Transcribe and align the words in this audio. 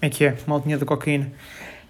É 0.00 0.10
que 0.10 0.24
é, 0.24 0.36
maltinha 0.46 0.76
da 0.76 0.84
cocaína. 0.84 1.32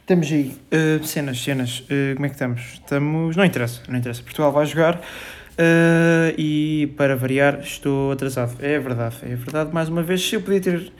Estamos 0.00 0.30
aí. 0.30 0.56
Uh, 0.72 1.04
cenas, 1.04 1.42
cenas. 1.42 1.80
Uh, 1.80 2.14
como 2.14 2.26
é 2.26 2.28
que 2.28 2.36
estamos? 2.36 2.60
Estamos. 2.74 3.36
Não 3.36 3.44
interessa, 3.44 3.82
não 3.88 3.98
interessa. 3.98 4.22
Portugal 4.22 4.52
vai 4.52 4.64
jogar. 4.64 4.98
Uh, 4.98 6.32
e 6.38 6.94
para 6.96 7.16
variar, 7.16 7.58
estou 7.60 8.12
atrasado. 8.12 8.56
É 8.60 8.78
verdade, 8.78 9.16
é 9.22 9.34
verdade. 9.34 9.74
Mais 9.74 9.88
uma 9.88 10.02
vez, 10.04 10.22
se 10.22 10.36
eu 10.36 10.40
podia 10.40 10.60
ter. 10.60 10.92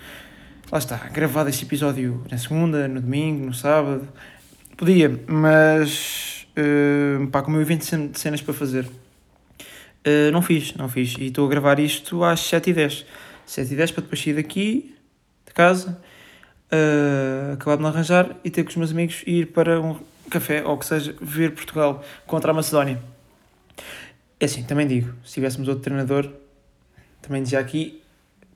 Lá 0.72 0.78
está, 0.78 0.96
gravado 0.96 1.48
este 1.48 1.64
episódio 1.64 2.24
na 2.28 2.36
segunda, 2.36 2.88
no 2.88 3.00
domingo, 3.00 3.46
no 3.46 3.54
sábado. 3.54 4.08
Podia, 4.76 5.20
mas. 5.28 6.48
Uh, 6.58 7.28
pá, 7.28 7.42
como 7.42 7.58
eu 7.58 7.60
evento 7.60 8.08
de 8.08 8.18
cenas 8.18 8.42
para 8.42 8.54
fazer. 8.54 8.84
Uh, 10.04 10.32
não 10.32 10.42
fiz, 10.42 10.74
não 10.74 10.88
fiz. 10.88 11.14
E 11.16 11.26
estou 11.26 11.46
a 11.46 11.48
gravar 11.48 11.78
isto 11.78 12.24
às 12.24 12.40
7h10. 12.40 13.04
7h10 13.46 13.92
para 13.92 14.02
depois 14.02 14.20
sair 14.20 14.34
daqui, 14.34 14.96
de 15.46 15.54
casa 15.54 16.00
uh, 16.72 17.54
acabar 17.54 17.76
de 17.76 17.86
arranjar 17.86 18.36
e 18.44 18.50
ter 18.50 18.64
com 18.64 18.70
os 18.70 18.76
meus 18.76 18.90
amigos 18.90 19.22
e 19.26 19.40
ir 19.40 19.46
para 19.46 19.80
um 19.80 19.96
café, 20.30 20.64
ou 20.64 20.76
que 20.76 20.86
seja, 20.86 21.14
ver 21.20 21.52
Portugal 21.52 22.02
contra 22.26 22.50
a 22.50 22.54
Macedónia. 22.54 23.00
É 24.38 24.44
assim, 24.44 24.62
também 24.62 24.86
digo, 24.86 25.14
se 25.24 25.34
tivéssemos 25.34 25.68
outro 25.68 25.84
treinador, 25.84 26.30
também 27.22 27.42
dizia 27.42 27.58
aqui, 27.58 28.02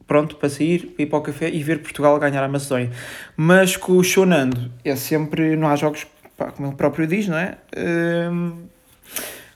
pronto 0.07 0.37
para 0.37 0.49
sair, 0.49 0.95
ir 0.99 1.07
para 1.07 1.19
o 1.19 1.23
café 1.23 1.49
e 1.49 1.63
ver 1.63 1.81
Portugal 1.81 2.19
ganhar 2.19 2.43
a 2.43 2.49
Macedónia. 2.49 2.91
Mas 3.37 3.77
com 3.77 3.93
o 3.93 4.05
Shonando, 4.05 4.71
é 4.85 4.95
sempre, 4.97 5.57
não 5.57 5.69
há 5.69 5.77
jogos, 5.77 6.07
pá, 6.37 6.51
como 6.51 6.69
ele 6.69 6.77
próprio 6.77 7.07
diz, 7.07 7.29
não 7.29 7.39
é? 7.39 7.57
Uh, 7.77 8.69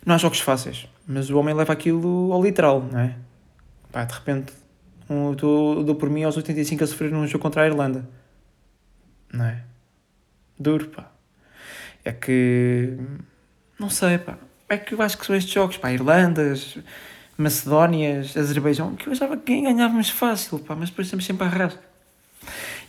não 0.06 0.14
há 0.14 0.19
jogos 0.19 0.41
fáceis, 0.41 0.86
mas 1.06 1.30
o 1.30 1.39
homem 1.39 1.55
leva 1.55 1.73
aquilo 1.73 2.33
ao 2.33 2.42
literal, 2.42 2.86
não 2.91 3.00
é? 3.00 3.14
Pá, 3.91 4.05
de 4.05 4.14
repente, 4.14 4.52
um, 5.11 5.30
eu 5.30 5.84
dou 5.84 5.95
por 5.95 6.09
mim 6.09 6.23
aos 6.23 6.36
85 6.36 6.84
a 6.84 6.86
sofrer 6.86 7.11
num 7.11 7.27
jogo 7.27 7.42
contra 7.42 7.62
a 7.62 7.66
Irlanda 7.66 8.09
não 9.34 9.47
é? 9.47 9.61
Duro, 10.59 10.88
pá. 10.88 11.11
É 12.05 12.12
que. 12.12 12.97
Não 13.78 13.91
sei, 13.91 14.19
pá. 14.19 14.39
É 14.69 14.78
que 14.78 14.95
eu 14.95 15.03
acho 15.03 15.19
que 15.19 15.27
são 15.27 15.34
estes 15.34 15.53
jogos, 15.53 15.77
pá. 15.77 15.92
Irlandas, 15.92 16.78
Macedónias, 17.36 18.36
Azerbaijão, 18.36 18.95
que 18.95 19.08
eu 19.08 19.12
achava 19.12 19.36
que 19.36 19.61
ganhava 19.61 19.92
mais 19.92 20.11
fácil, 20.11 20.58
pá. 20.61 20.75
Mas 20.75 20.91
depois 20.91 21.08
estamos 21.08 21.25
sempre 21.25 21.47
a 21.47 21.50
rasca. 21.50 21.83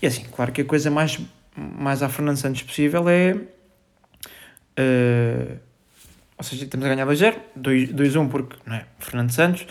E 0.02 0.08
assim, 0.08 0.24
claro 0.26 0.52
que 0.52 0.62
a 0.62 0.66
coisa 0.66 0.92
mais, 0.92 1.20
mais 1.56 2.04
à 2.04 2.10
Fernando 2.10 2.38
Santos 2.38 2.62
possível 2.62 3.08
é. 3.10 3.34
Uh, 4.78 5.58
ou 6.38 6.44
seja, 6.44 6.66
estamos 6.66 6.86
a 6.86 6.90
ganhar 6.90 7.08
2-0, 7.08 7.36
2-1 7.58 8.30
porque, 8.30 8.58
não 8.66 8.76
é? 8.76 8.86
Fernando 9.00 9.32
Santos. 9.32 9.66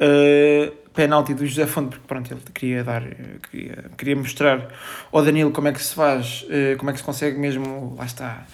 Uh, 0.00 0.85
penalti 0.96 1.34
do 1.34 1.46
José 1.46 1.66
Fonte, 1.66 1.90
porque 1.90 2.08
pronto, 2.08 2.32
ele 2.32 2.40
queria 2.52 2.82
dar, 2.82 3.02
queria, 3.50 3.84
queria 3.96 4.16
mostrar 4.16 4.66
ao 5.12 5.22
Danilo 5.22 5.52
como 5.52 5.68
é 5.68 5.72
que 5.72 5.82
se 5.82 5.94
faz, 5.94 6.46
eh, 6.48 6.74
como 6.78 6.90
é 6.90 6.92
que 6.94 6.98
se 6.98 7.04
consegue 7.04 7.38
mesmo, 7.38 7.94
lá 7.96 8.06
está, 8.06 8.46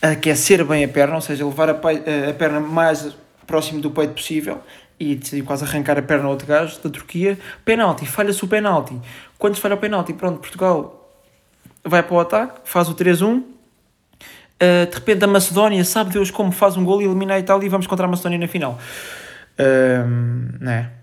aquecer 0.00 0.64
bem 0.64 0.84
a 0.84 0.88
perna, 0.88 1.14
ou 1.14 1.20
seja, 1.22 1.44
levar 1.44 1.70
a, 1.70 1.72
a 1.72 2.34
perna 2.34 2.60
mais 2.60 3.16
próximo 3.46 3.80
do 3.80 3.90
peito 3.90 4.12
possível 4.12 4.62
e 5.00 5.14
decidiu 5.14 5.44
quase 5.44 5.64
arrancar 5.64 5.98
a 5.98 6.02
perna 6.02 6.24
ao 6.24 6.30
outro 6.32 6.46
gajo 6.46 6.78
da 6.82 6.90
Turquia. 6.90 7.38
Penalti, 7.64 8.06
falha-se 8.06 8.44
o 8.44 8.48
penalti. 8.48 9.00
Quando 9.38 9.54
se 9.54 9.60
falha 9.60 9.74
o 9.74 9.78
penalti, 9.78 10.12
pronto, 10.12 10.40
Portugal 10.40 11.10
vai 11.82 12.02
para 12.02 12.14
o 12.14 12.20
ataque, 12.20 12.60
faz 12.64 12.88
o 12.88 12.94
3-1. 12.94 13.24
Uh, 13.24 13.44
eh, 14.60 14.86
de 14.86 14.94
repente 14.94 15.24
a 15.24 15.26
Macedónia, 15.28 15.84
sabe 15.84 16.10
Deus 16.10 16.30
como 16.30 16.52
faz 16.52 16.76
um 16.76 16.84
gol 16.84 17.00
e 17.00 17.04
elimina 17.04 17.34
a 17.34 17.38
Itália 17.38 17.64
e 17.64 17.68
vamos 17.68 17.86
contra 17.86 18.06
a 18.06 18.08
Macedónia 18.08 18.38
na 18.38 18.48
final. 18.48 18.78
Uh, 19.58 20.58
não 20.60 20.72
é? 20.72 20.97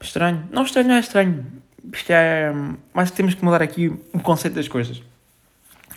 Estranho. 0.00 0.48
Não 0.50 0.62
estranho, 0.62 0.88
não 0.88 0.94
é 0.94 1.00
estranho. 1.00 1.46
Isto 1.92 2.10
é. 2.10 2.52
Mas 2.92 3.10
temos 3.10 3.34
que 3.34 3.44
mudar 3.44 3.62
aqui 3.62 3.88
o 4.12 4.20
conceito 4.20 4.54
das 4.54 4.68
coisas. 4.68 5.02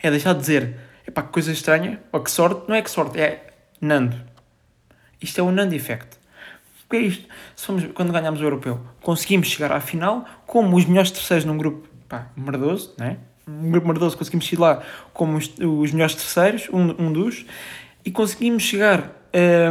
É 0.02 0.10
deixar 0.10 0.34
de 0.34 0.40
dizer, 0.40 0.76
epá, 1.08 1.22
que 1.22 1.30
coisa 1.30 1.52
estranha, 1.52 2.02
ou 2.12 2.22
que 2.22 2.32
sorte, 2.32 2.68
não 2.68 2.76
é 2.76 2.82
que 2.82 2.90
sorte, 2.90 3.20
é 3.20 3.48
Nando. 3.80 4.16
Isto 5.22 5.40
é 5.40 5.44
o 5.44 5.52
Nando 5.52 5.76
Effect. 5.76 6.18
O 6.86 6.90
que 6.90 6.98
é 6.98 7.02
isto? 7.02 7.28
Se 7.56 7.66
fomos, 7.66 7.86
quando 7.94 8.12
ganhámos 8.12 8.42
o 8.42 8.44
europeu, 8.44 8.82
conseguimos 9.02 9.48
chegar 9.48 9.72
à 9.72 9.80
final 9.80 10.26
como 10.46 10.76
os 10.76 10.86
melhores 10.86 11.12
terceiros 11.12 11.46
num 11.46 11.58
grupo 11.58 11.88
pá, 12.10 12.28
merdoso, 12.36 12.94
né? 12.98 13.18
Um 13.48 13.72
grupo 13.72 13.88
merdoso, 13.88 14.18
conseguimos 14.18 14.52
ir 14.52 14.60
lá 14.60 14.82
como 15.14 15.38
os, 15.38 15.52
os 15.60 15.92
melhores 15.92 16.16
terceiros, 16.16 16.68
um, 16.72 17.08
um 17.08 17.14
dos, 17.14 17.46
e 18.04 18.12
conseguimos 18.12 18.64
chegar 18.64 19.12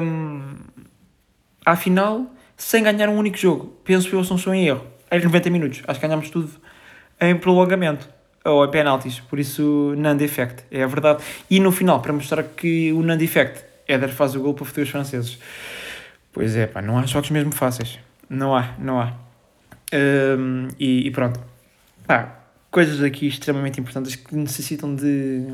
hum, 0.03 0.55
à 1.65 1.77
final 1.77 2.31
sem 2.61 2.83
ganhar 2.83 3.09
um 3.09 3.17
único 3.17 3.39
jogo. 3.39 3.75
Penso 3.83 4.15
eu, 4.15 4.23
se 4.23 4.31
não 4.31 4.37
sou 4.37 4.55
em 4.55 4.69
erro. 4.69 4.85
Em 5.11 5.19
90 5.19 5.51
minutos. 5.51 5.83
Acho 5.89 5.99
que 5.99 6.07
ganhámos 6.07 6.29
tudo 6.29 6.51
em 7.19 7.35
prolongamento. 7.35 8.07
Ou 8.45 8.65
em 8.65 8.71
penaltis. 8.71 9.19
Por 9.19 9.39
isso, 9.39 9.95
Nando 9.97 10.23
Effect. 10.23 10.65
É 10.71 10.83
a 10.83 10.87
verdade. 10.87 11.23
E 11.49 11.59
no 11.59 11.73
final, 11.73 12.01
para 12.01 12.13
mostrar 12.13 12.43
que 12.43 12.93
o 12.93 13.03
Nando 13.03 13.25
Effect, 13.25 13.65
Éder 13.89 14.11
faz 14.11 14.37
o 14.37 14.41
gol 14.41 14.53
para 14.53 14.67
foder 14.67 14.87
franceses. 14.87 15.39
Pois 16.33 16.55
é, 16.55 16.67
pá, 16.67 16.83
não 16.83 16.99
há 16.99 17.07
jogos 17.07 17.31
mesmo 17.31 17.51
fáceis. 17.51 17.99
Não 18.29 18.55
há, 18.55 18.75
não 18.79 19.01
há. 19.01 19.15
Um, 19.93 20.69
e, 20.79 21.07
e, 21.07 21.11
pronto. 21.11 21.41
Pá, 22.07 22.41
coisas 22.71 23.03
aqui 23.03 23.27
extremamente 23.27 23.81
importantes 23.81 24.17
que 24.17 24.37
necessitam 24.37 24.95
de, 24.95 25.47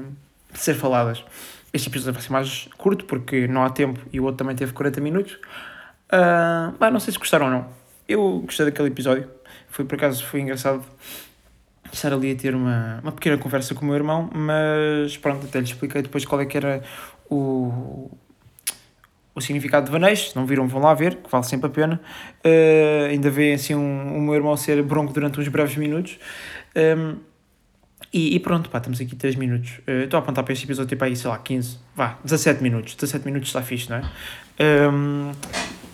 de 0.53 0.59
ser 0.59 0.75
faladas. 0.75 1.25
Este 1.73 1.89
episódio 1.89 2.15
vai 2.15 2.23
ser 2.23 2.33
mais 2.33 2.69
curto 2.77 3.05
porque 3.05 3.47
não 3.47 3.63
há 3.63 3.71
tempo 3.71 4.01
e 4.13 4.19
o 4.19 4.25
outro 4.25 4.39
também 4.39 4.57
teve 4.57 4.73
40 4.73 5.01
minutos. 5.01 5.39
Uh, 6.07 6.77
bah, 6.79 6.91
não 6.91 7.01
sei 7.01 7.13
se 7.13 7.19
gostaram 7.19 7.47
ou 7.47 7.53
não. 7.53 7.69
Eu 8.09 8.41
gostei 8.45 8.67
daquele 8.67 8.89
episódio. 8.89 9.29
Foi 9.69 9.85
por 9.85 9.97
acaso 9.97 10.25
foi 10.25 10.41
engraçado 10.41 10.85
estar 11.93 12.13
ali 12.13 12.33
a 12.33 12.37
ter 12.37 12.55
uma, 12.55 13.01
uma 13.03 13.13
pequena 13.13 13.39
conversa 13.39 13.75
com 13.75 13.83
o 13.83 13.87
meu 13.87 13.95
irmão, 13.95 14.31
mas 14.33 15.17
pronto, 15.17 15.47
até 15.47 15.59
lhe 15.59 15.65
expliquei 15.65 16.03
depois 16.03 16.25
qual 16.25 16.41
é 16.41 16.47
que 16.47 16.57
era 16.57 16.83
o, 17.31 18.11
o 19.35 19.41
significado 19.41 19.87
de 19.87 19.93
Vaneix. 19.93 20.31
Se 20.31 20.37
não 20.37 20.47
viram, 20.47 20.67
vão 20.67 20.81
lá 20.81 20.95
ver, 20.95 21.17
que 21.17 21.31
vale 21.31 21.45
sempre 21.45 21.67
a 21.67 21.71
pena. 21.71 22.01
Uh, 22.45 23.07
ainda 23.11 23.31
vê 23.31 23.53
assim 23.53 23.75
um, 23.75 24.17
o 24.17 24.21
meu 24.21 24.35
irmão 24.35 24.57
ser 24.57 24.83
bronco 24.83 25.13
durante 25.13 25.41
uns 25.41 25.49
breves 25.49 25.77
minutos. 25.77 26.19
Um, 26.75 27.17
e, 28.13 28.37
e, 28.37 28.41
pronto, 28.41 28.71
pá, 28.71 28.79
estamos 28.79 29.01
aqui 29.01 29.15
3 29.15 29.35
minutos. 29.35 29.79
Uh, 29.87 30.05
estou 30.05 30.19
a 30.19 30.23
apontar 30.23 30.45
para 30.45 30.53
este 30.53 30.65
episódio 30.65 30.89
tipo 30.89 31.05
aí, 31.05 31.15
sei 31.17 31.29
lá, 31.29 31.39
15, 31.39 31.79
vá, 31.95 32.19
17 32.25 32.63
minutos. 32.63 32.95
17 32.95 33.25
minutos 33.27 33.49
está 33.49 33.63
fixe, 33.63 33.91
não 33.91 33.97
é? 33.97 34.03
Um, 34.91 35.33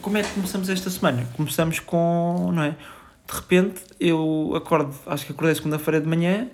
como 0.03 0.19
é 0.19 0.23
que 0.23 0.33
começamos 0.35 0.69
esta 0.69 0.91
semana? 0.91 1.27
Começamos 1.37 1.79
com, 1.79 2.51
não 2.53 2.65
é? 2.65 2.71
De 2.71 3.35
repente 3.35 3.81
eu 3.99 4.53
acordo, 4.55 4.93
acho 5.07 5.25
que 5.25 5.33
acordei 5.33 5.55
segunda-feira 5.55 6.01
de 6.01 6.09
manhã 6.09 6.49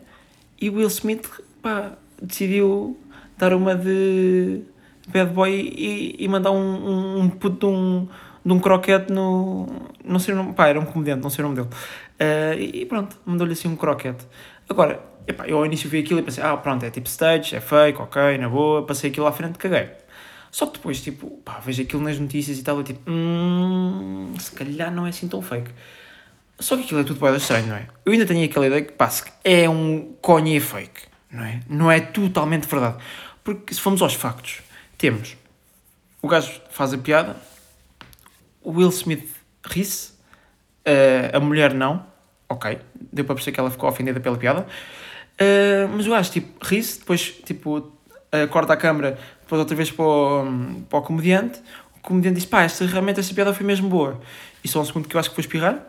e 0.60 0.68
Will 0.68 0.86
Smith, 0.88 1.28
pá, 1.62 1.92
decidiu 2.20 2.96
dar 3.38 3.54
uma 3.54 3.74
de 3.74 4.62
bad 5.08 5.32
boy 5.32 5.50
e, 5.50 6.16
e 6.18 6.28
mandar 6.28 6.50
um, 6.50 6.56
um, 6.56 7.20
um 7.20 7.30
puto 7.30 7.66
de 7.66 7.72
um, 7.72 8.08
de 8.44 8.52
um 8.52 8.60
croquete 8.60 9.12
no. 9.12 9.66
Não 10.04 10.18
sei 10.18 10.34
o 10.34 10.36
nome, 10.36 10.52
pá, 10.52 10.68
era 10.68 10.78
um 10.78 10.84
comediante, 10.84 11.22
não 11.22 11.30
sei 11.30 11.44
o 11.44 11.48
nome 11.48 11.62
dele. 11.62 11.74
Uh, 12.20 12.60
e 12.60 12.86
pronto, 12.86 13.16
mandou-lhe 13.24 13.52
assim 13.52 13.68
um 13.68 13.76
croquete. 13.76 14.26
Agora, 14.68 15.00
epá, 15.26 15.46
eu 15.46 15.58
ao 15.58 15.66
início 15.66 15.88
vi 15.88 16.00
aquilo 16.00 16.20
e 16.20 16.22
pensei, 16.22 16.42
ah, 16.44 16.56
pronto, 16.56 16.84
é 16.84 16.90
tipo 16.90 17.08
stage, 17.08 17.56
é 17.56 17.60
fake, 17.60 18.00
ok, 18.00 18.36
na 18.38 18.48
boa, 18.48 18.84
passei 18.84 19.10
aquilo 19.10 19.26
à 19.26 19.32
frente, 19.32 19.58
caguei. 19.58 19.88
Só 20.50 20.66
que 20.66 20.74
depois, 20.74 21.00
tipo, 21.00 21.28
pá, 21.44 21.60
vejo 21.60 21.82
aquilo 21.82 22.02
nas 22.02 22.18
notícias 22.18 22.58
e 22.58 22.62
tal, 22.62 22.80
e 22.80 22.84
tipo, 22.84 23.00
hum, 23.10 24.32
se 24.38 24.52
calhar 24.52 24.92
não 24.92 25.06
é 25.06 25.10
assim 25.10 25.28
tão 25.28 25.42
fake. 25.42 25.70
Só 26.58 26.76
que 26.76 26.84
aquilo 26.84 27.00
é 27.00 27.04
tudo 27.04 27.20
bem 27.20 27.36
estranho, 27.36 27.66
não 27.68 27.76
é? 27.76 27.86
Eu 28.04 28.12
ainda 28.12 28.26
tenho 28.26 28.44
aquela 28.44 28.66
ideia 28.66 28.82
que, 28.82 28.92
pá, 28.92 29.10
é 29.44 29.68
um 29.68 30.14
conhe 30.20 30.58
fake, 30.58 31.02
não 31.30 31.44
é? 31.44 31.60
Não 31.68 31.90
é 31.90 32.00
totalmente 32.00 32.66
verdade. 32.66 32.96
Porque 33.44 33.72
se 33.72 33.80
formos 33.80 34.02
aos 34.02 34.14
factos, 34.14 34.62
temos 34.96 35.36
o 36.20 36.28
gajo 36.28 36.60
faz 36.70 36.92
a 36.92 36.98
piada, 36.98 37.36
o 38.62 38.72
Will 38.72 38.88
Smith 38.90 39.28
ri-se, 39.64 40.12
uh, 40.86 41.36
a 41.36 41.40
mulher 41.40 41.72
não, 41.74 42.04
ok, 42.48 42.78
deu 43.12 43.24
para 43.24 43.34
perceber 43.34 43.54
que 43.54 43.60
ela 43.60 43.70
ficou 43.70 43.88
ofendida 43.88 44.18
pela 44.20 44.36
piada, 44.36 44.62
uh, 44.62 45.88
mas 45.94 46.06
o 46.06 46.10
gajo, 46.10 46.30
tipo, 46.30 46.64
ri-se, 46.64 46.98
depois, 46.98 47.30
tipo, 47.44 47.92
corta 48.50 48.74
a 48.74 48.76
câmera 48.76 49.18
depois 49.42 49.58
outra 49.58 49.74
vez 49.74 49.90
para 49.90 50.04
o, 50.04 50.82
para 50.90 50.98
o 50.98 51.02
comediante, 51.02 51.62
o 51.96 52.00
comediante 52.00 52.36
diz, 52.36 52.44
pá, 52.44 52.62
esta, 52.62 52.84
realmente 52.84 53.18
esta 53.18 53.34
piada 53.34 53.54
foi 53.54 53.64
mesmo 53.64 53.88
boa. 53.88 54.20
E 54.62 54.68
só 54.68 54.80
um 54.80 54.84
segundo 54.84 55.08
que 55.08 55.16
eu 55.16 55.20
acho 55.20 55.30
que 55.30 55.36
vou 55.36 55.40
espirrar. 55.40 55.86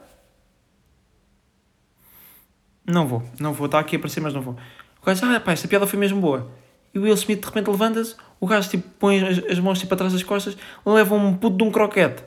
Não 2.86 3.06
vou, 3.06 3.22
não 3.40 3.54
vou, 3.54 3.66
está 3.66 3.80
aqui 3.80 3.96
a 3.96 4.00
aparecer, 4.00 4.22
mas 4.22 4.34
não 4.34 4.42
vou. 4.42 4.56
O 5.02 5.06
gajo 5.06 5.22
diz, 5.22 5.30
ah, 5.30 5.40
pá, 5.40 5.52
esta 5.52 5.68
piada 5.68 5.86
foi 5.86 6.00
mesmo 6.00 6.22
boa. 6.22 6.50
E 6.94 7.00
o 7.00 7.04
Will 7.04 7.14
Smith 7.14 7.42
de 7.42 7.46
repente 7.46 7.70
levanta-se, 7.70 8.16
o 8.40 8.48
gajo 8.48 8.70
tipo, 8.70 8.88
põe 8.98 9.22
as, 9.28 9.38
as 9.40 9.60
mãos 9.60 9.80
tipo, 9.80 9.94
atrás 9.94 10.14
das 10.14 10.24
costas, 10.24 10.58
leva 10.86 11.14
um 11.16 11.36
puto 11.36 11.58
de 11.58 11.64
um 11.64 11.72
croquete, 11.72 12.24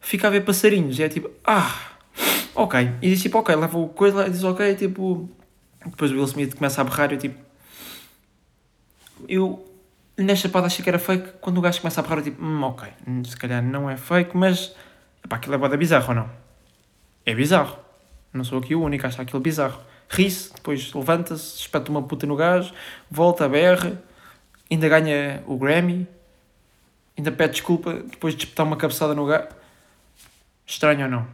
fica 0.00 0.28
a 0.28 0.30
ver 0.30 0.42
passarinhos, 0.42 0.98
e 0.98 1.02
é 1.02 1.08
tipo, 1.08 1.30
ah, 1.44 1.74
ok. 2.54 2.92
E 3.02 3.08
diz 3.08 3.22
tipo, 3.22 3.38
ok, 3.38 3.56
leva 3.56 3.78
o 3.78 3.88
coisa, 3.88 4.28
diz 4.28 4.44
ok, 4.44 4.74
tipo. 4.74 5.28
Depois 5.84 6.10
o 6.10 6.14
Will 6.14 6.24
Smith 6.24 6.54
começa 6.54 6.80
a 6.80 6.84
berrar 6.84 7.12
e 7.12 7.16
tipo. 7.16 7.43
Eu 9.28 9.74
na 10.16 10.34
chapada 10.34 10.66
achei 10.66 10.82
que 10.82 10.88
era 10.88 10.98
fake, 10.98 11.34
quando 11.40 11.58
o 11.58 11.60
gajo 11.60 11.80
começa 11.80 12.00
a 12.00 12.02
berrar, 12.02 12.18
eu 12.18 12.24
tipo, 12.24 12.44
hum, 12.44 12.62
ok, 12.62 12.88
hum, 13.06 13.24
se 13.24 13.36
calhar 13.36 13.62
não 13.62 13.90
é 13.90 13.96
fake, 13.96 14.36
mas, 14.36 14.74
epá, 15.24 15.36
aquilo 15.36 15.54
é 15.54 15.58
boda 15.58 15.76
bizarro 15.76 16.08
ou 16.08 16.14
não? 16.14 16.30
É 17.26 17.34
bizarro. 17.34 17.78
Não 18.32 18.44
sou 18.44 18.58
aqui 18.58 18.74
o 18.74 18.82
único 18.82 19.04
a 19.06 19.08
achar 19.08 19.22
aquilo 19.22 19.40
bizarro. 19.40 19.80
ri-se, 20.08 20.52
depois 20.52 20.92
levanta-se, 20.92 21.58
espeta 21.60 21.90
uma 21.90 22.02
puta 22.02 22.26
no 22.26 22.36
gajo, 22.36 22.72
volta, 23.10 23.48
berra, 23.48 24.00
ainda 24.70 24.88
ganha 24.88 25.42
o 25.46 25.56
Grammy, 25.56 26.06
ainda 27.16 27.32
pede 27.32 27.54
desculpa 27.54 27.94
depois 27.94 28.34
de 28.34 28.44
espetar 28.44 28.66
uma 28.66 28.76
cabeçada 28.76 29.14
no 29.14 29.26
gajo. 29.26 29.48
Estranho 30.66 31.04
ou 31.04 31.10
não? 31.10 31.26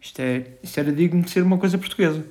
Isto, 0.00 0.20
é, 0.20 0.46
isto 0.62 0.78
era 0.78 0.92
digno 0.92 1.22
de 1.22 1.30
ser 1.30 1.42
uma 1.42 1.58
coisa 1.58 1.78
portuguesa. 1.78 2.24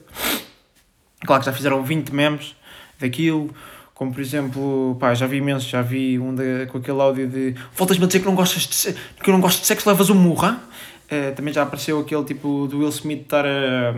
Claro 1.26 1.42
que 1.42 1.46
já 1.46 1.54
fizeram 1.54 1.84
20 1.84 2.14
memes 2.14 2.56
daquilo, 3.00 3.54
como 3.94 4.12
por 4.12 4.22
exemplo, 4.22 4.98
pá, 5.00 5.14
já 5.14 5.28
vi 5.28 5.38
imenso, 5.38 5.70
já 5.70 5.82
vi 5.82 6.18
um 6.18 6.34
de, 6.34 6.66
com 6.68 6.80
aquele 6.80 7.00
áudio 7.00 7.28
de 7.28 7.56
voltas-me 7.76 8.04
a 8.04 8.08
dizer 8.08 8.20
que 8.20 8.26
não 8.26 8.36
gostas 8.36 8.64
de 8.64 9.24
que 9.24 9.32
não 9.32 9.40
gosto 9.40 9.62
de 9.62 9.68
sexo, 9.68 9.88
levas 9.88 10.10
um 10.10 10.16
murra. 10.16 10.62
Uh, 11.06 11.36
também 11.36 11.54
já 11.54 11.62
apareceu 11.62 12.00
aquele 12.00 12.24
tipo 12.24 12.68
do 12.68 12.80
Will 12.80 12.90
Smith 12.90 13.22
estar 13.22 13.46
a, 13.46 13.94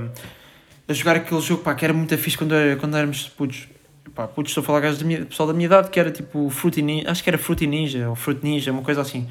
a 0.88 0.94
jogar 0.94 1.16
aquele 1.16 1.40
jogo 1.40 1.64
pá, 1.64 1.74
que 1.74 1.86
era 1.86 1.94
muito 1.94 2.18
fixe 2.18 2.38
quando, 2.38 2.54
quando 2.80 2.98
éramos 2.98 3.30
putos. 3.30 3.70
Pá, 4.14 4.28
putos, 4.28 4.52
estou 4.52 4.62
a 4.62 4.66
falar 4.66 4.82
gajos 4.82 5.02
minha, 5.02 5.26
pessoal 5.26 5.48
da 5.48 5.54
minha 5.54 5.66
idade 5.66 5.90
que 5.90 6.00
era 6.00 6.12
tipo 6.12 6.50
Fruity 6.50 6.82
Ninja, 6.82 7.12
acho 7.12 7.24
que 7.24 7.30
era 7.30 7.38
Fruity 7.38 7.68
Ninja 7.68 8.10
ou 8.10 8.16
Fruit 8.16 8.44
Ninja, 8.44 8.72
uma 8.72 8.82
coisa 8.82 9.02
assim. 9.02 9.28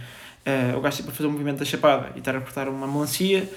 Uh, 0.46 0.78
o 0.78 0.80
gajo 0.80 0.96
tipo 0.96 1.10
fazer 1.10 1.26
o 1.26 1.30
movimento 1.30 1.58
da 1.58 1.64
chapada 1.64 2.10
e 2.14 2.18
estar 2.18 2.34
a 2.34 2.38
apertar 2.38 2.68
uma 2.68 2.86
melancia. 2.86 3.48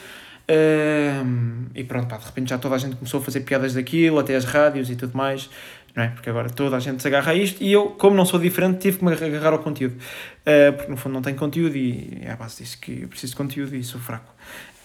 Uh, 0.50 1.68
e 1.76 1.84
pronto, 1.84 2.08
pá, 2.08 2.18
de 2.18 2.26
repente 2.26 2.50
já 2.50 2.58
toda 2.58 2.76
a 2.76 2.78
gente 2.78 2.96
começou 2.96 3.20
a 3.20 3.24
fazer 3.24 3.42
piadas 3.42 3.74
daquilo, 3.74 4.20
até 4.20 4.36
as 4.36 4.46
rádios 4.46 4.90
e 4.90 4.96
tudo 4.96 5.18
mais 5.18 5.50
não 5.98 6.04
é? 6.04 6.10
Porque 6.10 6.30
agora 6.30 6.48
toda 6.48 6.78
a 6.78 6.80
gente 6.80 7.02
se 7.02 7.08
agarra 7.08 7.32
a 7.32 7.36
isto 7.36 7.64
e 7.64 7.74
eu, 7.74 7.90
como 7.90 8.16
não 8.16 8.24
sou 8.24 8.40
diferente, 8.40 8.78
tive 8.78 9.00
que 9.00 9.04
me 9.04 9.12
agarrar 9.12 9.54
ao 9.54 9.60
conteúdo. 9.60 9.96
Uh, 9.96 10.72
porque 10.74 10.92
no 10.92 10.96
fundo 10.96 11.14
não 11.14 11.24
tenho 11.24 11.36
conteúdo 11.36 11.76
e 11.76 12.20
é 12.22 12.32
à 12.32 12.36
base 12.36 12.64
disso 12.64 12.80
que 12.80 13.02
eu 13.02 13.08
preciso 13.08 13.32
de 13.32 13.38
conteúdo 13.38 13.76
e 13.76 13.84
sou 13.84 14.00
fraco. 14.00 14.32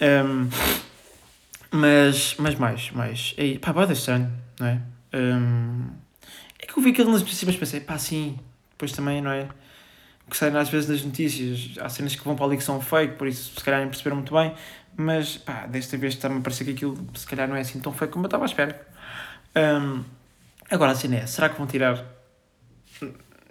Um, 0.00 0.48
mas, 1.70 2.34
mas 2.38 2.54
mais, 2.54 2.90
mais. 2.92 3.34
É, 3.36 3.58
pá, 3.58 3.72
vai 3.72 3.92
estranho, 3.92 4.32
não 4.58 4.66
é? 4.66 4.80
Um, 5.12 5.90
é 6.58 6.64
que 6.64 6.78
eu 6.78 6.82
vi 6.82 6.90
aquilo 6.90 7.12
nas 7.12 7.20
notícias, 7.20 7.44
mas 7.46 7.56
pensei, 7.56 7.80
pá, 7.80 7.98
sim, 7.98 8.38
depois 8.70 8.92
também, 8.92 9.20
não 9.20 9.32
é? 9.32 9.48
O 10.26 10.30
que 10.30 10.36
sai 10.38 10.48
às 10.56 10.70
vezes 10.70 10.88
nas 10.88 11.04
notícias, 11.04 11.76
há 11.78 11.90
cenas 11.90 12.16
que 12.16 12.24
vão 12.24 12.34
para 12.34 12.46
ali 12.46 12.56
que 12.56 12.64
são 12.64 12.80
fake, 12.80 13.16
por 13.16 13.28
isso 13.28 13.52
se 13.58 13.62
calhar 13.62 13.80
nem 13.80 13.88
perceberam 13.90 14.16
muito 14.16 14.32
bem, 14.32 14.54
mas 14.96 15.36
pá, 15.36 15.66
desta 15.66 15.98
vez 15.98 16.14
está-me 16.14 16.38
a 16.38 16.40
parecer 16.40 16.64
que 16.64 16.70
aquilo 16.70 16.96
se 17.14 17.26
calhar 17.26 17.46
não 17.46 17.54
é 17.54 17.60
assim 17.60 17.78
tão 17.80 17.92
fake 17.92 18.14
como 18.14 18.24
eu 18.24 18.28
estava 18.28 18.44
à 18.44 18.46
espera. 18.46 18.80
Um, 19.54 20.04
Agora, 20.72 20.92
assim, 20.92 21.14
é, 21.14 21.26
será 21.26 21.50
que 21.50 21.58
vão 21.58 21.66
tirar. 21.66 22.02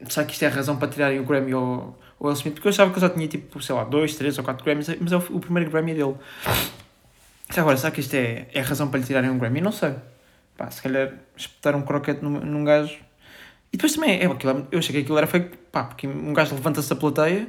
Será 0.09 0.25
que 0.25 0.33
isto 0.33 0.41
é 0.41 0.47
a 0.47 0.49
razão 0.49 0.75
para 0.77 0.87
tirarem 0.87 1.19
o 1.19 1.23
Grammy 1.23 1.53
ao, 1.53 1.61
ao 1.61 1.95
Will 2.19 2.33
Smith? 2.33 2.55
Porque 2.55 2.67
eu 2.67 2.71
achava 2.71 2.89
que 2.89 2.97
eu 2.97 3.01
já 3.01 3.09
tinha, 3.11 3.27
tipo, 3.27 3.61
sei 3.61 3.75
lá, 3.75 3.83
dois, 3.83 4.15
três 4.15 4.35
ou 4.39 4.43
quatro 4.43 4.65
Grammys, 4.65 4.87
mas 4.99 5.11
é 5.11 5.17
o, 5.17 5.19
o 5.19 5.39
primeiro 5.39 5.69
Grammy 5.69 5.93
dele. 5.93 6.15
Agora, 7.55 7.77
será 7.77 7.91
que 7.91 7.99
isto 7.99 8.15
é, 8.15 8.47
é 8.51 8.59
a 8.59 8.63
razão 8.63 8.87
para 8.87 8.99
lhe 8.99 9.05
tirarem 9.05 9.29
um 9.29 9.37
Grammy? 9.37 9.61
Não 9.61 9.71
sei. 9.71 9.93
Pá, 10.57 10.71
se 10.71 10.81
calhar 10.81 11.13
espetar 11.37 11.75
um 11.75 11.83
croquete 11.83 12.23
num, 12.23 12.39
num 12.39 12.63
gajo. 12.63 12.97
E 13.71 13.77
depois 13.77 13.93
também, 13.93 14.19
é, 14.19 14.25
aquilo, 14.25 14.67
eu 14.71 14.79
achei 14.79 14.91
que 14.91 15.01
aquilo 15.01 15.17
era 15.19 15.27
feito, 15.27 15.55
pá, 15.71 15.83
porque 15.83 16.07
um 16.07 16.33
gajo 16.33 16.55
levanta-se 16.55 16.89
da 16.89 16.95
plateia 16.95 17.47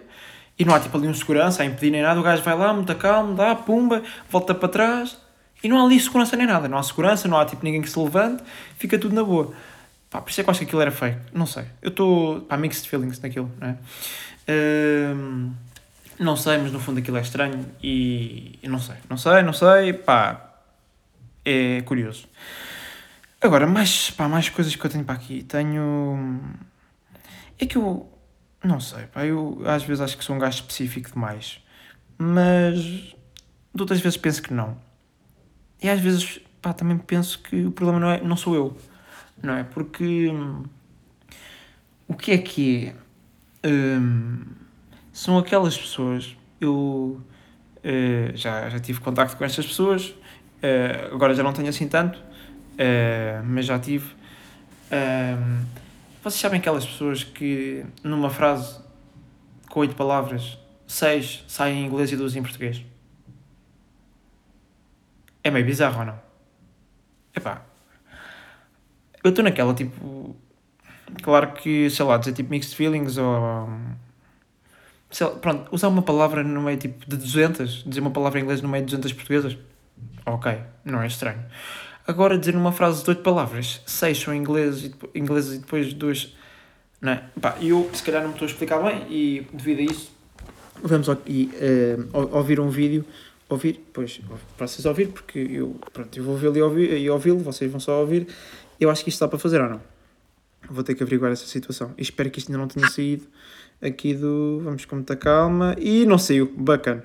e 0.58 0.66
não 0.66 0.74
há 0.74 0.80
tipo 0.80 0.98
ali 0.98 1.08
um 1.08 1.14
segurança 1.14 1.62
a 1.62 1.64
impedir 1.64 1.90
nem 1.90 2.02
nada, 2.02 2.20
o 2.20 2.22
gajo 2.22 2.42
vai 2.42 2.56
lá, 2.56 2.74
muito 2.74 2.94
calmo, 2.96 3.34
dá, 3.34 3.54
pumba, 3.54 4.02
volta 4.30 4.54
para 4.54 4.68
trás 4.68 5.18
e 5.62 5.68
não 5.68 5.78
há 5.78 5.84
ali 5.84 5.98
segurança 6.00 6.36
nem 6.36 6.46
nada, 6.46 6.68
não 6.68 6.76
há 6.76 6.82
segurança, 6.82 7.28
não 7.28 7.38
há 7.38 7.44
tipo 7.44 7.64
ninguém 7.64 7.80
que 7.80 7.88
se 7.88 7.98
levante, 7.98 8.42
fica 8.76 8.98
tudo 8.98 9.14
na 9.14 9.22
boa. 9.22 9.54
Pá, 10.12 10.20
por 10.20 10.30
isso 10.30 10.40
é 10.40 10.44
que 10.44 10.50
eu 10.50 10.52
acho 10.52 10.60
que 10.60 10.66
aquilo 10.66 10.82
era 10.82 10.90
fake. 10.90 11.18
Não 11.32 11.46
sei. 11.46 11.64
Eu 11.80 11.88
estou. 11.88 12.42
pá, 12.42 12.56
mixed 12.58 12.86
feelings 12.86 13.18
naquilo, 13.20 13.50
não 13.58 13.68
é? 13.68 13.78
Uh, 14.46 15.50
não 16.18 16.36
sei, 16.36 16.58
mas 16.58 16.70
no 16.70 16.78
fundo 16.78 16.98
aquilo 16.98 17.16
é 17.16 17.22
estranho 17.22 17.64
e. 17.82 18.58
não 18.64 18.78
sei. 18.78 18.96
Não 19.08 19.16
sei, 19.16 19.42
não 19.42 19.54
sei. 19.54 19.94
Pá. 19.94 20.50
É 21.44 21.80
curioso. 21.82 22.28
Agora, 23.40 23.66
mais, 23.66 24.10
pá, 24.10 24.28
mais 24.28 24.48
coisas 24.48 24.76
que 24.76 24.84
eu 24.84 24.90
tenho 24.90 25.04
para 25.04 25.14
aqui. 25.14 25.42
Tenho. 25.44 26.40
É 27.58 27.64
que 27.64 27.76
eu. 27.76 28.06
Não 28.62 28.80
sei, 28.80 29.04
pá. 29.06 29.24
Eu 29.24 29.62
às 29.64 29.82
vezes 29.82 30.02
acho 30.02 30.18
que 30.18 30.24
sou 30.24 30.36
um 30.36 30.38
gajo 30.38 30.56
específico 30.56 31.10
demais. 31.10 31.58
Mas. 32.18 32.76
De 33.74 33.80
outras 33.80 34.00
vezes 34.00 34.18
penso 34.18 34.42
que 34.42 34.52
não. 34.52 34.76
E 35.82 35.88
às 35.88 36.00
vezes, 36.00 36.40
pá, 36.60 36.72
também 36.72 36.96
penso 36.96 37.40
que 37.40 37.66
o 37.66 37.72
problema 37.72 37.98
não, 37.98 38.10
é, 38.10 38.20
não 38.22 38.36
sou 38.36 38.54
eu, 38.54 38.76
não 39.42 39.54
é? 39.54 39.64
Porque 39.64 40.28
hum, 40.28 40.62
o 42.06 42.14
que 42.14 42.32
é 42.32 42.38
que 42.38 42.86
é? 43.64 43.68
Hum, 43.68 44.44
são 45.12 45.36
aquelas 45.38 45.76
pessoas, 45.76 46.36
eu 46.60 47.20
uh, 47.84 48.36
já, 48.36 48.68
já 48.70 48.78
tive 48.78 49.00
contacto 49.00 49.36
com 49.36 49.44
estas 49.44 49.66
pessoas, 49.66 50.06
uh, 50.08 51.12
agora 51.12 51.34
já 51.34 51.42
não 51.42 51.52
tenho 51.52 51.68
assim 51.68 51.88
tanto, 51.88 52.18
uh, 52.18 53.44
mas 53.44 53.66
já 53.66 53.78
tive. 53.78 54.06
Hum, 54.92 55.64
vocês 56.22 56.40
sabem 56.40 56.60
aquelas 56.60 56.86
pessoas 56.86 57.24
que 57.24 57.84
numa 58.04 58.30
frase 58.30 58.78
com 59.68 59.80
oito 59.80 59.96
palavras, 59.96 60.56
seis 60.86 61.44
saem 61.48 61.82
em 61.82 61.86
inglês 61.86 62.12
e 62.12 62.16
duas 62.16 62.36
em 62.36 62.42
português? 62.42 62.84
É 65.44 65.50
meio 65.50 65.64
bizarro 65.64 66.00
ou 66.00 66.06
não? 66.06 66.20
Epá. 67.34 67.62
Eu 69.22 69.30
estou 69.30 69.44
naquela 69.44 69.74
tipo. 69.74 70.36
Claro 71.22 71.52
que, 71.52 71.90
sei 71.90 72.04
lá, 72.04 72.16
dizer 72.16 72.32
tipo 72.32 72.50
mixed 72.50 72.74
feelings 72.74 73.16
ou. 73.16 73.68
Sei 75.10 75.26
lá, 75.26 75.34
pronto, 75.34 75.68
usar 75.72 75.88
uma 75.88 76.02
palavra 76.02 76.42
no 76.42 76.62
meio 76.62 76.78
tipo 76.78 77.08
de 77.08 77.16
200, 77.16 77.84
dizer 77.84 78.00
uma 78.00 78.10
palavra 78.10 78.40
em 78.40 78.42
inglês 78.42 78.62
no 78.62 78.68
meio 78.68 78.84
de 78.84 78.96
200 78.96 79.12
portuguesas. 79.12 79.58
Ok, 80.24 80.58
não 80.84 81.02
é 81.02 81.06
estranho. 81.06 81.44
Agora, 82.06 82.38
dizer 82.38 82.54
numa 82.54 82.72
frase 82.72 83.04
de 83.04 83.10
8 83.10 83.22
palavras, 83.22 83.82
6 83.86 84.18
são 84.18 84.34
ingleses 84.34 84.84
e, 84.84 85.18
ingleses 85.18 85.58
e 85.58 85.58
depois. 85.58 86.34
Não 87.00 87.12
é? 87.12 87.24
Pá, 87.40 87.56
eu 87.60 87.90
se 87.92 88.02
calhar 88.02 88.22
não 88.22 88.28
me 88.28 88.34
estou 88.34 88.46
a 88.46 88.50
explicar 88.50 88.82
bem 88.82 89.06
e 89.10 89.46
devido 89.52 89.80
a 89.80 89.92
isso 89.92 90.12
vamos 90.82 91.08
aqui 91.08 91.50
uh, 91.54 92.36
ouvir 92.36 92.60
um 92.60 92.68
vídeo 92.68 93.04
ouvir, 93.52 93.84
pois, 93.92 94.20
para 94.56 94.66
vocês 94.66 94.84
ouvir, 94.84 95.08
porque 95.08 95.38
eu, 95.38 95.76
pronto, 95.92 96.16
eu 96.16 96.24
vou 96.24 96.36
vê-lo 96.36 96.78
e, 96.78 97.10
ouvi-lo, 97.10 97.38
vocês 97.38 97.70
vão 97.70 97.80
só 97.80 98.00
ouvir. 98.00 98.26
Eu 98.80 98.90
acho 98.90 99.02
que 99.02 99.10
isto 99.10 99.20
dá 99.20 99.28
para 99.28 99.38
fazer 99.38 99.60
ou 99.60 99.68
não? 99.68 99.80
Vou 100.68 100.82
ter 100.82 100.94
que 100.94 101.02
averiguar 101.02 101.32
essa 101.32 101.46
situação. 101.46 101.94
E 101.96 102.02
espero 102.02 102.30
que 102.30 102.38
isto 102.38 102.50
ainda 102.50 102.58
não 102.58 102.68
tenha 102.68 102.88
saído 102.88 103.26
aqui 103.80 104.14
do. 104.14 104.60
Vamos 104.62 104.84
com 104.84 104.96
muita 104.96 105.16
calma. 105.16 105.74
E 105.78 106.06
não 106.06 106.18
saiu, 106.18 106.52
bacana. 106.56 107.04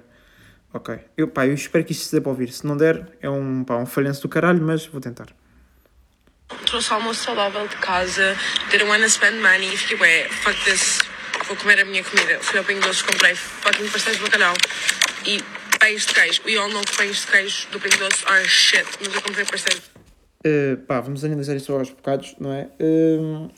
Ok. 0.73 0.99
Eu, 1.17 1.27
pá, 1.27 1.47
eu 1.47 1.53
espero 1.53 1.83
que 1.83 1.91
isto 1.91 2.05
se 2.05 2.15
dê 2.15 2.21
para 2.21 2.29
ouvir. 2.29 2.51
Se 2.51 2.65
não 2.65 2.77
der, 2.77 3.17
é 3.21 3.29
um, 3.29 3.63
pá, 3.63 3.77
um 3.77 3.85
falhanço 3.85 4.21
do 4.21 4.29
caralho, 4.29 4.61
mas 4.61 4.85
vou 4.85 5.01
tentar. 5.01 5.27
Trouxe 6.65 6.93
almoço 6.93 7.23
saudável 7.23 7.67
de 7.67 7.75
casa, 7.77 8.35
didn't 8.71 9.01
to 9.01 9.09
spend 9.09 9.41
money, 9.41 9.75
fiquei, 9.75 9.97
ué, 9.99 10.29
fuck 10.29 10.55
this, 10.63 11.01
vou 11.45 11.57
comer 11.57 11.81
a 11.81 11.85
minha 11.85 12.03
comida. 12.03 12.39
Fui 12.39 12.57
ao 12.57 12.63
Pingo 12.63 12.81
Doce, 12.81 13.03
comprei 13.03 13.35
fucking 13.35 13.89
pastéis 13.89 14.17
de 14.17 14.23
bacalhau 14.23 14.53
e 15.25 15.43
pães 15.87 16.05
de 16.05 16.13
queijo. 16.13 16.41
We 16.45 16.57
all 16.57 16.69
know 16.69 16.81
que 16.81 16.97
pães 16.97 17.21
de 17.21 17.27
queijo 17.27 17.67
do 17.71 17.79
Pingo 17.79 17.97
Doce 17.97 18.25
are 18.25 18.45
shit, 18.45 18.85
mas 18.99 19.15
eu 19.15 19.21
comprei 19.21 19.45
pastéis. 19.45 19.81
Uh, 20.45 20.77
pá, 20.85 20.99
vamos 20.99 21.23
analisar 21.23 21.55
isso 21.55 21.71
aos 21.71 21.89
bocados, 21.89 22.35
não 22.39 22.51
é? 22.51 22.69
Uh, 22.79 23.49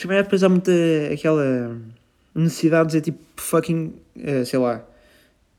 também 0.00 0.22
depois 0.22 0.44
há 0.44 0.48
muita 0.48 0.70
aquela 1.12 1.76
necessidade 2.34 2.84
de 2.84 2.86
dizer 2.88 3.00
tipo 3.00 3.20
fucking, 3.36 4.00
uh, 4.16 4.46
sei 4.46 4.58
lá, 4.60 4.86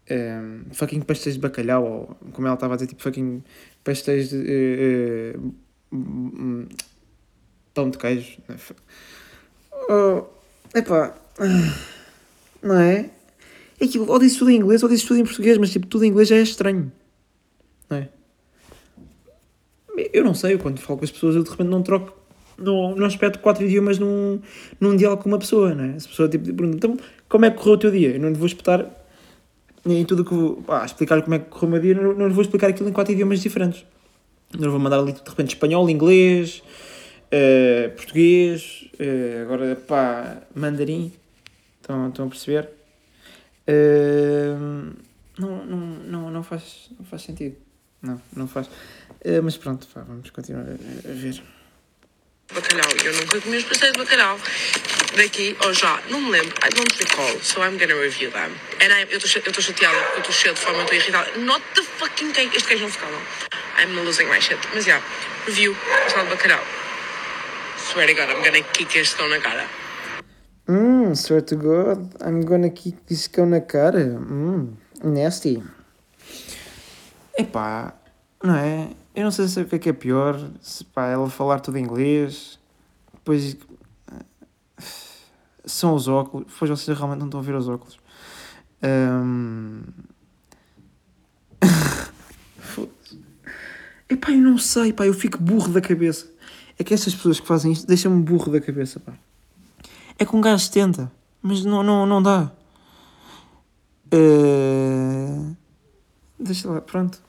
uh, 0.10 0.74
fucking 0.74 1.02
pastéis 1.02 1.36
de 1.36 1.42
bacalhau, 1.42 1.84
ou 1.84 2.32
como 2.32 2.48
ela 2.48 2.56
estava 2.56 2.76
a 2.76 2.78
dizer, 2.78 2.88
tipo 2.88 3.04
fucking 3.04 3.44
pastéis 3.84 4.30
de 4.30 5.36
pão 7.74 7.90
de 7.90 7.98
queijo. 7.98 8.38
Não 8.48 8.56
é? 8.56 8.60
Oh, 9.90 10.26
epá, 10.74 11.18
não 12.62 12.80
é? 12.80 13.10
É 13.80 13.88
que 13.88 14.00
ou 14.00 14.20
dizes 14.20 14.38
tudo 14.38 14.52
em 14.52 14.56
inglês 14.56 14.82
ou 14.82 14.90
dizes 14.90 15.06
tudo 15.06 15.20
em 15.20 15.24
português, 15.24 15.58
mas 15.58 15.72
tipo, 15.72 15.86
tudo 15.86 16.04
em 16.04 16.10
inglês 16.10 16.28
já 16.28 16.36
é 16.36 16.42
estranho. 16.42 16.92
Não 17.90 17.98
é? 17.98 18.10
Eu 20.14 20.24
não 20.24 20.34
sei, 20.34 20.54
eu 20.54 20.60
quando 20.60 20.80
falo 20.80 21.00
com 21.00 21.06
as 21.06 21.12
pessoas 21.12 21.36
eu 21.36 21.44
de 21.44 21.50
repente 21.50 21.70
não 21.70 21.82
troco, 21.82 22.16
não, 22.58 22.96
não 22.96 23.08
espeto 23.08 23.40
quatro 23.40 23.64
idiomas 23.64 24.00
num, 24.00 24.40
num 24.80 24.96
diálogo 24.96 25.24
com 25.24 25.30
uma 25.30 25.40
pessoa, 25.40 25.74
não 25.74 25.84
é? 25.84 25.96
Essa 25.96 26.08
pessoa 26.08 26.30
tipo, 26.30 26.46
pergunta, 26.46 26.78
então 26.78 26.98
como 27.30 27.46
é 27.46 27.52
que 27.52 27.58
correu 27.58 27.74
o 27.74 27.78
teu 27.78 27.92
dia? 27.92 28.10
Eu 28.12 28.20
não 28.20 28.30
lhe 28.30 28.36
vou 28.36 28.48
espetar 28.48 28.86
em 29.86 30.06
tudo 30.06 30.26
que 30.26 30.34
vou, 30.34 30.64
explicar 30.84 31.22
como 31.22 31.36
é 31.36 31.40
que 31.40 31.46
correu 31.46 31.68
o 31.68 31.72
meu 31.72 31.82
dia, 31.82 31.96
não, 31.96 32.14
não 32.14 32.28
lhe 32.28 32.34
vou 32.34 32.42
explicar 32.42 32.68
aquilo 32.70 32.90
em 32.90 32.94
quatro 32.94 33.14
idiomas 33.14 33.40
diferentes. 33.42 33.86
Não 34.54 34.64
lhe 34.64 34.70
vou 34.70 34.80
mandar 34.80 35.00
ali 35.00 35.14
de 35.14 35.22
repente 35.28 35.50
espanhol, 35.50 35.90
inglês, 35.90 36.64
uh, 37.28 37.96
português, 37.96 38.90
uh, 39.00 39.44
agora 39.44 39.76
pá, 39.76 40.42
mandarim. 40.56 41.12
Estão, 41.82 42.10
estão 42.10 42.26
a 42.26 42.30
perceber? 42.30 42.77
Não, 45.38 45.66
não, 45.66 45.78
não, 45.78 46.32
não, 46.32 46.44
faz, 46.44 46.90
não 46.98 47.06
faz 47.06 47.22
sentido. 47.22 47.56
Não, 48.02 48.22
não 48.36 48.48
faz. 48.48 48.68
Uh, 48.68 49.42
mas 49.44 49.58
pronto, 49.58 49.88
pá, 49.88 50.02
vamos 50.02 50.30
continuar 50.30 50.64
a, 50.64 50.72
a, 50.72 51.14
ver. 51.14 51.42
Bacalhau, 52.54 52.90
eu 53.04 53.14
nunca 53.14 53.42
comi 53.42 53.58
os 53.58 53.66
pastéis 53.66 53.92
de 53.92 54.00
bacalhau. 54.00 54.40
Daqui, 55.16 55.56
ou 55.64 55.74
já, 55.74 56.02
não 56.10 56.22
me 56.22 56.32
lembro. 56.32 56.56
I 56.64 56.70
don't 56.74 56.98
recall, 56.98 57.40
so 57.42 57.62
I'm 57.62 57.78
gonna 57.78 57.96
review 57.96 58.32
them. 58.32 58.52
And 58.82 58.94
I, 58.94 59.08
eu 59.12 59.18
estou 59.18 59.30
chateada, 59.30 59.98
eu 60.14 60.20
estou 60.20 60.34
cheia 60.34 60.54
de 60.54 60.60
fome, 60.60 60.78
eu 60.78 60.84
estou 60.84 60.98
irritada. 60.98 61.38
Not 61.40 61.64
the 61.76 61.84
fucking 61.84 62.32
cake. 62.32 62.56
Este 62.56 62.68
queijo 62.70 62.84
não 62.84 62.92
se 62.92 62.98
cala. 62.98 63.20
I'm 63.80 63.94
losing 64.06 64.28
my 64.28 64.40
shit. 64.40 64.60
Mas, 64.74 64.86
yeah, 64.86 65.04
review, 65.46 65.76
pastel 66.04 66.24
de 66.24 66.30
bacalhau. 66.30 66.64
Swear 67.78 68.08
to 68.08 68.14
God, 68.14 68.30
I'm 68.30 68.44
gonna 68.44 68.62
kick 68.62 68.98
este 68.98 69.16
cão 69.16 69.28
na 69.28 69.40
cara. 69.40 69.68
Swear 71.18 71.42
to 71.42 71.56
God, 71.56 72.14
I'm 72.22 72.46
gonna 72.46 72.70
kick 72.70 72.96
this 73.08 73.28
cão 73.28 73.48
na 73.48 73.60
cara. 73.60 74.20
Hum, 74.20 74.74
nasty. 75.04 75.64
Epá, 77.38 77.96
não 78.44 78.56
é? 78.56 78.92
Eu 79.16 79.24
não 79.24 79.32
sei 79.32 79.48
se 79.48 79.60
o 79.60 79.66
que 79.66 79.76
é 79.76 79.80
que 79.80 79.90
é 79.90 79.94
pior, 79.94 80.40
se 80.62 80.86
pá, 80.86 81.08
ela 81.08 81.28
falar 81.28 81.60
tudo 81.60 81.78
em 81.78 81.84
inglês, 81.84 82.60
depois 83.14 83.58
são 85.66 85.96
os 85.96 86.08
óculos, 86.08 86.46
depois 86.48 86.70
vocês 86.70 86.96
realmente 86.96 87.20
não 87.20 87.28
estão 87.28 87.40
a 87.40 87.44
ver 87.44 87.56
os 87.56 87.68
óculos. 87.68 87.98
Um... 88.84 89.82
Foda-se. 92.60 93.20
Epá, 94.08 94.32
eu 94.32 94.42
não 94.42 94.58
sei, 94.60 94.94
pá, 94.94 95.08
eu 95.08 95.14
fico 95.16 95.42
burro 95.42 95.70
da 95.70 95.82
cabeça. 95.82 96.28
É 96.78 96.84
que 96.84 96.94
essas 96.94 97.16
pessoas 97.16 97.40
que 97.40 97.48
fazem 97.48 97.72
isto 97.72 97.88
deixam-me 97.88 98.22
burro 98.22 98.52
da 98.52 98.62
cabeça, 98.62 99.00
pá. 99.00 99.14
É 100.20 100.26
que 100.26 100.36
um 100.36 100.42
gajo 100.42 100.72
tenta, 100.72 101.12
mas 101.42 101.64
não, 101.64 101.84
não, 101.84 102.06
não 102.06 102.22
dá. 102.22 102.52
Uh... 104.12 105.56
Deixa 106.40 106.70
lá, 106.70 106.82
pronto. 106.82 107.22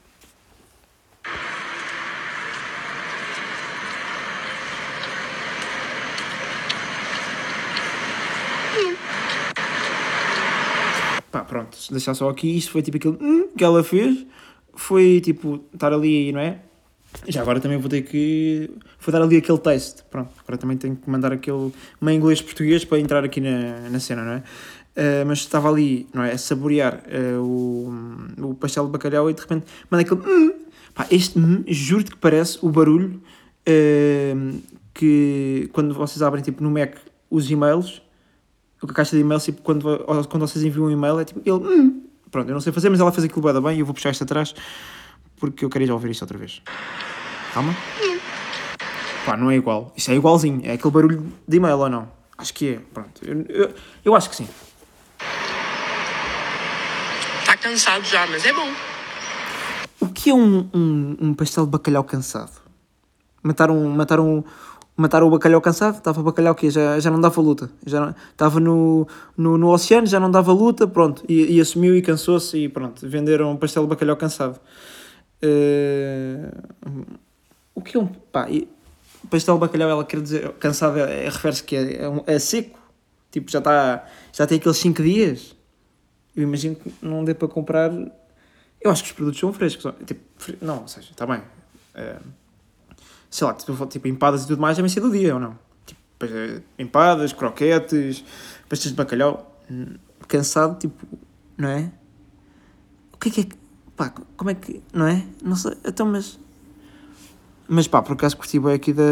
Pá, 11.31 11.45
pronto, 11.45 11.77
deixar 11.91 12.15
só 12.15 12.31
aqui, 12.31 12.57
isto 12.57 12.73
foi 12.73 12.81
tipo 12.81 12.97
aquilo 12.97 13.19
hum, 13.21 13.49
que 13.55 13.63
ela 13.63 13.85
fez, 13.85 14.27
foi 14.75 15.21
tipo 15.21 15.63
estar 15.75 15.93
ali, 15.93 16.33
não 16.33 16.41
é? 16.41 16.63
Já 17.27 17.43
agora 17.43 17.61
também 17.61 17.79
vou 17.79 17.89
ter 17.89 18.03
que. 18.03 18.71
Vou 19.01 19.13
dar 19.13 19.23
ali 19.23 19.37
aquele 19.37 19.59
teste. 19.59 20.03
Pronto, 20.11 20.31
agora 20.43 20.59
também 20.59 20.77
tenho 20.77 20.97
que 20.97 21.09
mandar 21.09 21.33
aquele 21.33 21.73
meio 22.01 22.17
inglês-português 22.17 22.85
para 22.85 22.99
entrar 22.99 23.25
aqui 23.25 23.41
na, 23.41 23.89
na 23.91 24.01
cena, 24.01 24.25
não 24.25 24.33
é? 24.33 24.39
Uh, 24.39 25.27
mas 25.27 25.39
estava 25.39 25.71
ali, 25.71 26.09
não 26.13 26.23
é? 26.23 26.33
A 26.33 26.39
saborear 26.39 27.03
uh, 27.07 27.43
o, 27.43 28.51
o 28.51 28.55
pastel 28.55 28.87
de 28.87 28.93
bacalhau 28.93 29.31
e 29.31 29.35
de 29.35 29.41
repente 29.41 29.67
manda 29.91 30.03
aquele. 30.03 30.21
Hum. 30.21 30.53
Pá, 30.95 31.07
este 31.11 31.39
hum, 31.39 31.65
juro-te 31.67 32.11
que 32.11 32.17
parece 32.17 32.59
o 32.63 32.69
barulho 32.69 33.23
uh, 33.69 34.63
que 34.93 35.69
quando 35.73 35.95
vocês 35.95 36.21
abrem 36.23 36.43
tipo 36.43 36.63
no 36.63 36.71
Mac 36.71 36.97
os 37.31 37.51
e-mails, 37.51 38.03
a 38.83 38.93
caixa 38.93 39.15
de 39.15 39.23
e-mails, 39.23 39.45
tipo, 39.45 39.63
quando, 39.63 39.83
quando 40.29 40.47
vocês 40.47 40.65
enviam 40.65 40.87
um 40.87 40.91
e-mail, 40.91 41.21
é 41.21 41.25
tipo 41.25 41.41
ele. 41.41 41.67
Hum. 41.67 42.03
Pronto, 42.31 42.49
eu 42.49 42.55
não 42.55 42.61
sei 42.61 42.73
fazer, 42.73 42.91
mas 42.91 43.01
ela 43.01 43.11
fez 43.13 43.25
aquilo 43.25 43.63
bem 43.63 43.77
e 43.77 43.81
eu 43.81 43.87
vou 43.87 43.95
puxar 43.95 44.11
isto 44.11 44.25
atrás 44.25 44.55
porque 45.39 45.65
eu 45.65 45.71
queria 45.71 45.87
já 45.87 45.95
ouvir 45.95 46.11
isto 46.11 46.23
outra 46.23 46.39
vez. 46.39 46.63
Calma. 47.53 47.75
Pá, 49.25 49.37
não 49.37 49.51
é 49.51 49.57
igual. 49.57 49.93
Isto 49.97 50.11
é 50.11 50.15
igualzinho. 50.15 50.61
É 50.65 50.73
aquele 50.73 50.93
barulho 50.93 51.33
de 51.47 51.57
e-mail 51.57 51.79
ou 51.79 51.89
não? 51.89 52.09
Acho 52.37 52.55
que 52.55 52.75
é. 52.75 52.81
Pronto. 52.95 53.21
Eu, 53.23 53.45
eu, 53.49 53.75
eu 54.05 54.15
acho 54.15 54.31
que 54.31 54.37
sim. 54.37 54.49
Está 57.41 57.57
cansado 57.57 58.05
já, 58.05 58.27
mas 58.27 58.45
é 58.45 58.53
bom. 58.53 58.69
O 60.01 60.09
que 60.09 60.31
é 60.31 60.35
um, 60.35 60.69
um, 60.73 61.17
um 61.21 61.35
pastel 61.35 61.65
de 61.65 61.71
bacalhau 61.73 62.05
cansado? 62.05 62.53
Mataram, 63.43 63.83
mataram, 63.89 64.45
mataram 64.97 65.27
o 65.27 65.31
bacalhau 65.31 65.61
cansado? 65.61 65.97
Estava 65.99 66.21
o 66.21 66.23
bacalhau 66.23 66.55
que 66.55 66.71
já, 66.71 67.01
já 67.01 67.11
não 67.11 67.21
dava 67.21 67.41
luta. 67.41 67.71
Já 67.85 68.15
estava 68.31 68.61
no, 68.61 69.09
no, 69.37 69.59
no 69.59 69.71
oceano, 69.71 70.07
já 70.07 70.21
não 70.21 70.31
dava 70.31 70.53
luta, 70.53 70.87
pronto. 70.87 71.25
E, 71.29 71.57
e 71.57 71.61
assumiu 71.61 71.97
e 71.97 72.03
cansou-se 72.03 72.57
e 72.57 72.69
pronto. 72.69 73.09
Venderam 73.09 73.51
um 73.51 73.57
pastel 73.57 73.83
de 73.83 73.89
bacalhau 73.89 74.17
cansado. 74.17 74.61
Uh, 75.43 77.19
o 77.75 77.81
que 77.81 77.97
é 77.97 78.01
um. 78.01 78.07
Pá, 78.07 78.49
pastel 79.31 79.55
de 79.55 79.61
bacalhau, 79.61 79.91
ela 79.91 80.05
quer 80.05 80.21
dizer. 80.21 80.53
Cansado, 80.55 80.99
é, 80.99 81.25
refere-se 81.25 81.63
que 81.63 81.77
é, 81.77 82.05
é, 82.05 82.11
é, 82.27 82.39
seco. 82.39 82.79
Tipo, 83.31 83.51
já 83.51 83.59
está. 83.59 84.07
Já 84.33 84.47
tem 84.47 84.59
aqueles 84.59 84.79
5 84.79 85.03
dias. 85.03 85.57
Eu 86.35 86.43
imagino 86.43 86.77
que 86.77 86.93
não 87.03 87.25
dê 87.25 87.35
para 87.35 87.49
comprar. 87.49 87.93
Eu 88.81 88.91
acho 88.91 89.03
que 89.03 89.11
os 89.11 89.15
produtos 89.15 89.41
são 89.41 89.53
frescos. 89.53 89.93
Tipo, 90.07 90.21
não, 90.65 90.83
ou 90.83 90.89
seja, 90.89 91.11
está 91.11 91.27
bem. 91.27 91.41
Uh, 91.95 92.23
sei 93.31 93.47
lá, 93.47 93.55
tipo, 93.55 93.87
tipo, 93.87 94.09
empadas 94.09 94.45
e 94.45 94.47
tudo 94.47 94.61
mais, 94.61 94.77
devem 94.77 94.89
ser 94.89 95.01
do 95.01 95.11
dia 95.11 95.35
ou 95.35 95.41
não? 95.41 95.59
Tipo, 95.85 96.01
eh, 96.23 96.63
empadas, 96.79 97.33
croquetes, 97.33 98.25
pastéis 98.69 98.93
de 98.93 98.97
bacalhau. 98.97 99.61
Hum, 99.71 99.97
cansado, 100.27 100.79
tipo, 100.79 101.07
não 101.57 101.69
é? 101.69 101.93
O 103.13 103.19
que 103.19 103.29
é 103.29 103.33
que 103.33 103.41
é 103.41 103.45
pá, 103.99 104.13
como 104.37 104.49
é 104.49 104.55
que, 104.55 104.81
não 104.93 105.07
é? 105.07 105.27
Não 105.43 105.57
sei, 105.57 105.77
então, 105.85 106.07
mas... 106.07 106.39
Mas 107.69 107.87
pá, 107.87 108.01
por 108.01 108.13
acaso 108.13 108.37
curti 108.37 108.59
bem 108.59 108.73
aqui 108.73 108.95
da, 108.95 109.03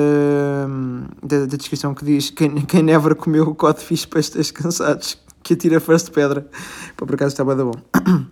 da, 1.23 1.41
da, 1.41 1.57
descrição 1.57 1.95
que 1.95 2.05
diz 2.05 2.31
quem, 2.31 2.65
quem 2.65 2.83
never 2.83 3.15
comeu 3.15 3.55
codfish 3.55 4.07
para 4.07 4.21
estes 4.21 4.51
cansados, 4.51 5.19
que 5.43 5.53
atira 5.53 5.79
first 5.79 6.11
pedra. 6.11 6.49
Pá, 6.97 7.05
por 7.05 7.17
acaso 7.17 7.35
está 7.35 7.45
bem 7.45 7.57
da 7.57 7.65
bom. 7.65 7.75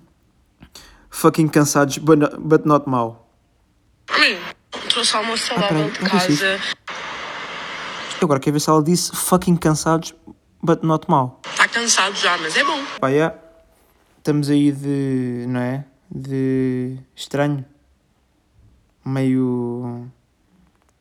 Fucking 1.11 1.49
cansados, 1.49 1.99
but 1.99 2.19
not, 2.19 2.37
but 2.39 2.65
not. 2.65 2.89
Hum, 2.89 3.19
trouxe 4.89 5.17
almoço 5.17 5.47
saudável 5.47 5.87
ah, 5.87 6.05
de 6.05 6.11
casa. 6.11 6.61
Eu 8.21 8.25
agora 8.27 8.41
quero 8.41 8.55
ver 8.55 8.61
se 8.61 8.71
ela 8.71 8.83
disse 8.83 9.15
fucking 9.15 9.57
cansados, 9.57 10.15
but 10.63 10.83
not 10.83 11.05
mau. 11.09 11.41
Está 11.51 11.69
cansado 11.69 12.15
já, 12.17 12.39
mas 12.39 12.57
é 12.57 12.65
bom. 12.65 12.83
Pá, 12.99 13.09
yeah. 13.09 13.37
Estamos 14.19 14.49
aí 14.49 14.73
de, 14.73 15.45
não 15.49 15.61
é? 15.61 15.85
De 16.15 16.97
estranho, 17.17 17.65
meio, 19.05 20.07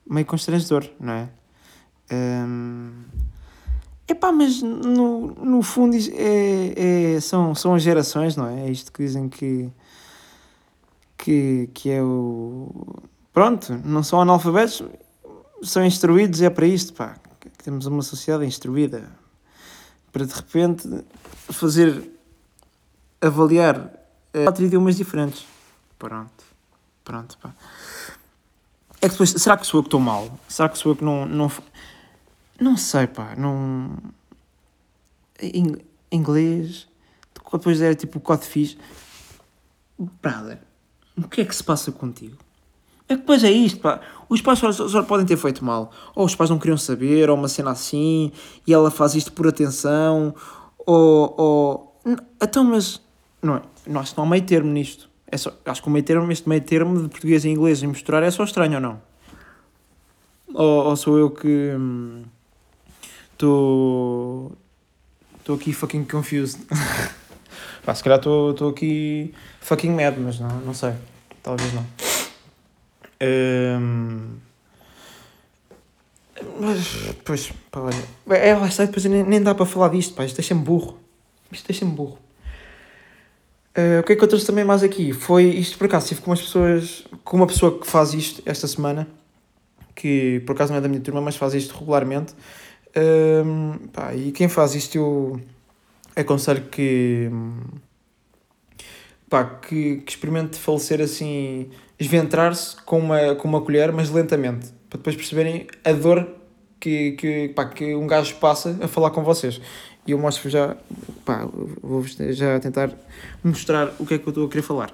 meio 0.09 0.25
constrangedor, 0.25 0.89
não 0.99 1.13
é? 1.13 1.29
Um, 2.11 2.91
epá, 4.07 4.31
mas 4.31 4.61
no, 4.61 5.27
no 5.35 5.61
fundo 5.61 5.95
é, 5.95 7.13
é, 7.15 7.19
são, 7.19 7.53
são 7.53 7.75
as 7.75 7.83
gerações, 7.83 8.35
não 8.35 8.47
é? 8.47 8.67
É 8.67 8.71
isto 8.71 8.91
que 8.91 9.03
dizem 9.03 9.29
que, 9.29 9.69
que, 11.15 11.69
que 11.73 11.91
é 11.91 12.01
o. 12.01 12.71
Pronto, 13.31 13.79
não 13.85 14.01
são 14.01 14.19
analfabetos, 14.19 14.83
são 15.61 15.85
instruídos, 15.85 16.41
é 16.41 16.49
para 16.49 16.65
isto, 16.65 16.93
pá. 16.93 17.15
Temos 17.63 17.85
uma 17.85 18.01
sociedade 18.01 18.45
instruída 18.45 19.09
para 20.11 20.25
de 20.25 20.33
repente 20.33 20.87
fazer 21.49 22.11
avaliar 23.21 24.02
quatro 24.43 24.65
idiomas 24.65 24.95
diferentes. 24.97 25.45
Pronto. 25.99 26.43
Pronto, 27.03 27.37
pá. 27.37 27.53
É 29.01 29.07
que 29.07 29.11
depois, 29.13 29.31
será 29.31 29.57
que 29.57 29.67
sou 29.67 29.79
eu 29.79 29.83
que 29.83 29.87
estou 29.87 29.99
mal? 29.99 30.39
Será 30.47 30.69
que 30.69 30.77
sou 30.77 30.93
eu 30.93 30.95
que 30.95 31.03
não. 31.03 31.25
Não, 31.25 31.51
não 32.59 32.77
sei, 32.77 33.07
pá. 33.07 33.35
Não. 33.35 33.97
Em, 35.41 35.75
inglês. 36.11 36.87
Depois 37.51 37.81
era 37.81 37.93
tipo 37.93 38.21
o 38.23 38.37
fixe. 38.37 38.77
Brother, 40.21 40.59
o 41.17 41.27
que 41.27 41.41
é 41.41 41.45
que 41.45 41.55
se 41.55 41.63
passa 41.63 41.91
contigo? 41.91 42.37
É 43.07 43.15
que 43.15 43.21
depois 43.21 43.43
é 43.43 43.51
isto, 43.51 43.79
pá. 43.79 43.99
Os 44.29 44.41
pais 44.41 44.59
só, 44.59 44.71
só, 44.71 45.03
podem 45.03 45.25
ter 45.25 45.37
feito 45.37 45.63
mal. 45.63 45.91
Ou 46.15 46.25
os 46.25 46.35
pais 46.35 46.49
não 46.49 46.57
queriam 46.57 46.77
saber, 46.77 47.29
ou 47.29 47.37
uma 47.37 47.47
cena 47.47 47.71
assim, 47.71 48.31
e 48.65 48.73
ela 48.73 48.89
faz 48.89 49.15
isto 49.15 49.31
por 49.33 49.47
atenção, 49.47 50.33
ou. 50.79 51.35
ou... 51.37 51.99
Então, 52.41 52.63
mas. 52.63 53.01
Não 53.43 53.57
é? 53.57 53.61
Acho 53.99 54.11
que 54.11 54.17
não 54.17 54.25
há 54.25 54.29
meio 54.29 54.43
termo 54.43 54.71
nisto. 54.71 55.09
É 55.27 55.37
só, 55.37 55.51
acho 55.65 55.81
que 55.81 55.87
o 55.87 55.91
meio 55.91 56.05
termo, 56.05 56.31
este 56.31 56.47
meio 56.47 56.61
termo 56.61 57.01
de 57.01 57.09
português 57.09 57.43
e 57.43 57.49
inglês 57.49 57.83
e 57.83 57.87
misturar 57.87 58.23
é 58.23 58.31
só 58.31 58.43
estranho 58.43 58.75
ou 58.75 58.79
não? 58.79 59.01
Ou, 60.53 60.85
ou 60.85 60.95
sou 60.95 61.17
eu 61.17 61.31
que 61.31 61.71
estou. 63.33 64.51
Hum, 64.51 64.51
estou 65.39 65.55
aqui 65.55 65.73
fucking 65.73 66.05
confused. 66.05 66.61
Pá, 67.83 67.93
se 67.93 68.03
calhar 68.03 68.19
estou 68.19 68.69
aqui 68.69 69.33
fucking 69.59 69.91
mad, 69.91 70.17
mas 70.17 70.39
não, 70.39 70.61
não 70.61 70.73
sei. 70.73 70.93
Talvez 71.41 71.73
não. 71.73 71.85
Um, 73.21 74.37
mas, 76.59 76.87
pois, 77.25 77.51
pá, 77.71 77.81
olha. 77.81 78.37
É, 78.37 78.55
lá 78.55 78.67
está, 78.67 78.85
depois 78.85 79.03
nem, 79.05 79.23
nem 79.23 79.41
dá 79.41 79.53
para 79.53 79.65
falar 79.65 79.89
disto, 79.89 80.13
pá. 80.13 80.25
Isto 80.25 80.37
deixa-me 80.37 80.61
burro. 80.61 80.97
Isto 81.51 81.67
deixa-me 81.67 81.91
burro. 81.91 82.17
Uh, 83.75 84.01
o 84.01 84.03
que 84.03 84.13
é 84.13 84.15
que 84.15 84.23
eu 84.23 84.27
trouxe 84.27 84.45
também 84.45 84.63
mais 84.63 84.83
aqui? 84.83 85.13
Foi 85.13 85.45
isto 85.45 85.79
por 85.79 85.85
acaso, 85.85 86.05
estive 86.05 86.21
com 86.21 86.29
umas 86.29 86.41
pessoas, 86.41 87.03
com 87.23 87.37
uma 87.37 87.47
pessoa 87.47 87.79
que 87.79 87.87
faz 87.87 88.13
isto 88.13 88.43
esta 88.45 88.67
semana, 88.67 89.07
que 89.95 90.43
por 90.45 90.53
acaso 90.53 90.71
não 90.71 90.77
é 90.77 90.81
da 90.81 90.87
minha 90.87 91.01
turma, 91.01 91.19
mas 91.21 91.35
faz 91.35 91.55
isto 91.55 91.75
regularmente. 91.77 92.33
Uh, 92.95 93.87
pá, 93.89 94.13
e 94.13 94.31
quem 94.31 94.47
faz 94.47 94.75
isto 94.75 94.95
eu 94.95 95.41
aconselho 96.15 96.65
que, 96.65 97.31
pá, 99.27 99.43
que, 99.43 99.97
que 99.97 100.11
experimente 100.11 100.59
falecer 100.59 101.01
assim, 101.01 101.71
esventrar-se 101.99 102.75
com 102.83 102.99
uma, 102.99 103.33
com 103.33 103.47
uma 103.47 103.61
colher, 103.61 103.91
mas 103.91 104.11
lentamente, 104.11 104.67
para 104.87 104.97
depois 104.97 105.15
perceberem 105.15 105.65
a 105.83 105.91
dor 105.93 106.27
que, 106.79 107.13
que, 107.13 107.49
pá, 107.49 107.65
que 107.65 107.95
um 107.95 108.05
gajo 108.05 108.35
passa 108.35 108.77
a 108.81 108.87
falar 108.87 109.09
com 109.09 109.23
vocês. 109.23 109.59
E 110.05 110.11
eu 110.11 110.17
mostro 110.17 110.49
já, 110.49 110.75
pá, 111.25 111.45
vou 111.81 112.05
já 112.05 112.59
tentar 112.59 112.91
mostrar 113.43 113.93
o 113.99 114.05
que 114.05 114.15
é 114.15 114.17
que 114.17 114.25
eu 114.27 114.31
estou 114.31 114.45
a 114.45 114.49
querer 114.49 114.61
falar. 114.61 114.91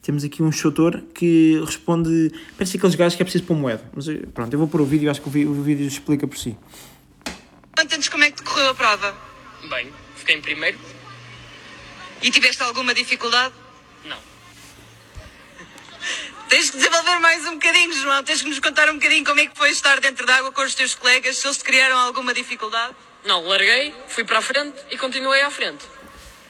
temos 0.00 0.22
aqui 0.22 0.42
um 0.42 0.52
chutor 0.52 1.02
que 1.14 1.60
responde. 1.64 2.30
Parece 2.56 2.76
aqueles 2.76 2.94
gajos 2.94 3.16
que 3.16 3.22
é 3.22 3.24
preciso 3.24 3.44
pôr 3.44 3.56
moeda. 3.56 3.82
Mas 3.92 4.06
eh, 4.08 4.20
pronto, 4.32 4.52
eu 4.52 4.58
vou 4.58 4.68
pôr 4.68 4.80
o 4.80 4.84
vídeo, 4.86 5.10
acho 5.10 5.20
que 5.20 5.28
o, 5.28 5.30
vi- 5.30 5.46
o 5.46 5.62
vídeo 5.62 5.86
explica 5.86 6.26
por 6.28 6.38
si. 6.38 6.56
Conta-nos 7.76 8.08
como 8.08 8.22
é 8.22 8.30
que 8.30 8.36
decorreu 8.42 8.70
a 8.70 8.74
prova. 8.74 9.14
Bem, 9.68 9.90
fiquei 10.14 10.36
em 10.36 10.40
primeiro? 10.40 10.78
E 12.22 12.30
tiveste 12.30 12.62
alguma 12.62 12.94
dificuldade? 12.94 13.52
Não. 14.04 14.18
Tens 16.48 16.70
que 16.70 16.76
desenvolver 16.76 17.18
mais 17.18 17.44
um 17.48 17.54
bocadinho, 17.54 17.92
João. 17.94 18.22
Tens 18.22 18.40
que 18.42 18.48
nos 18.48 18.60
contar 18.60 18.88
um 18.90 18.94
bocadinho 18.94 19.24
como 19.24 19.40
é 19.40 19.46
que 19.46 19.56
foi 19.58 19.70
estar 19.70 19.98
dentro 20.00 20.24
d'água 20.26 20.52
com 20.52 20.62
os 20.62 20.74
teus 20.76 20.94
colegas, 20.94 21.38
se 21.38 21.46
eles 21.46 21.56
te 21.58 21.64
criaram 21.64 21.96
alguma 21.98 22.32
dificuldade. 22.32 22.94
Não, 23.24 23.42
larguei, 23.46 23.94
fui 24.08 24.22
para 24.24 24.38
a 24.38 24.42
frente 24.42 24.76
e 24.90 24.98
continuei 24.98 25.40
à 25.40 25.50
frente. 25.50 25.86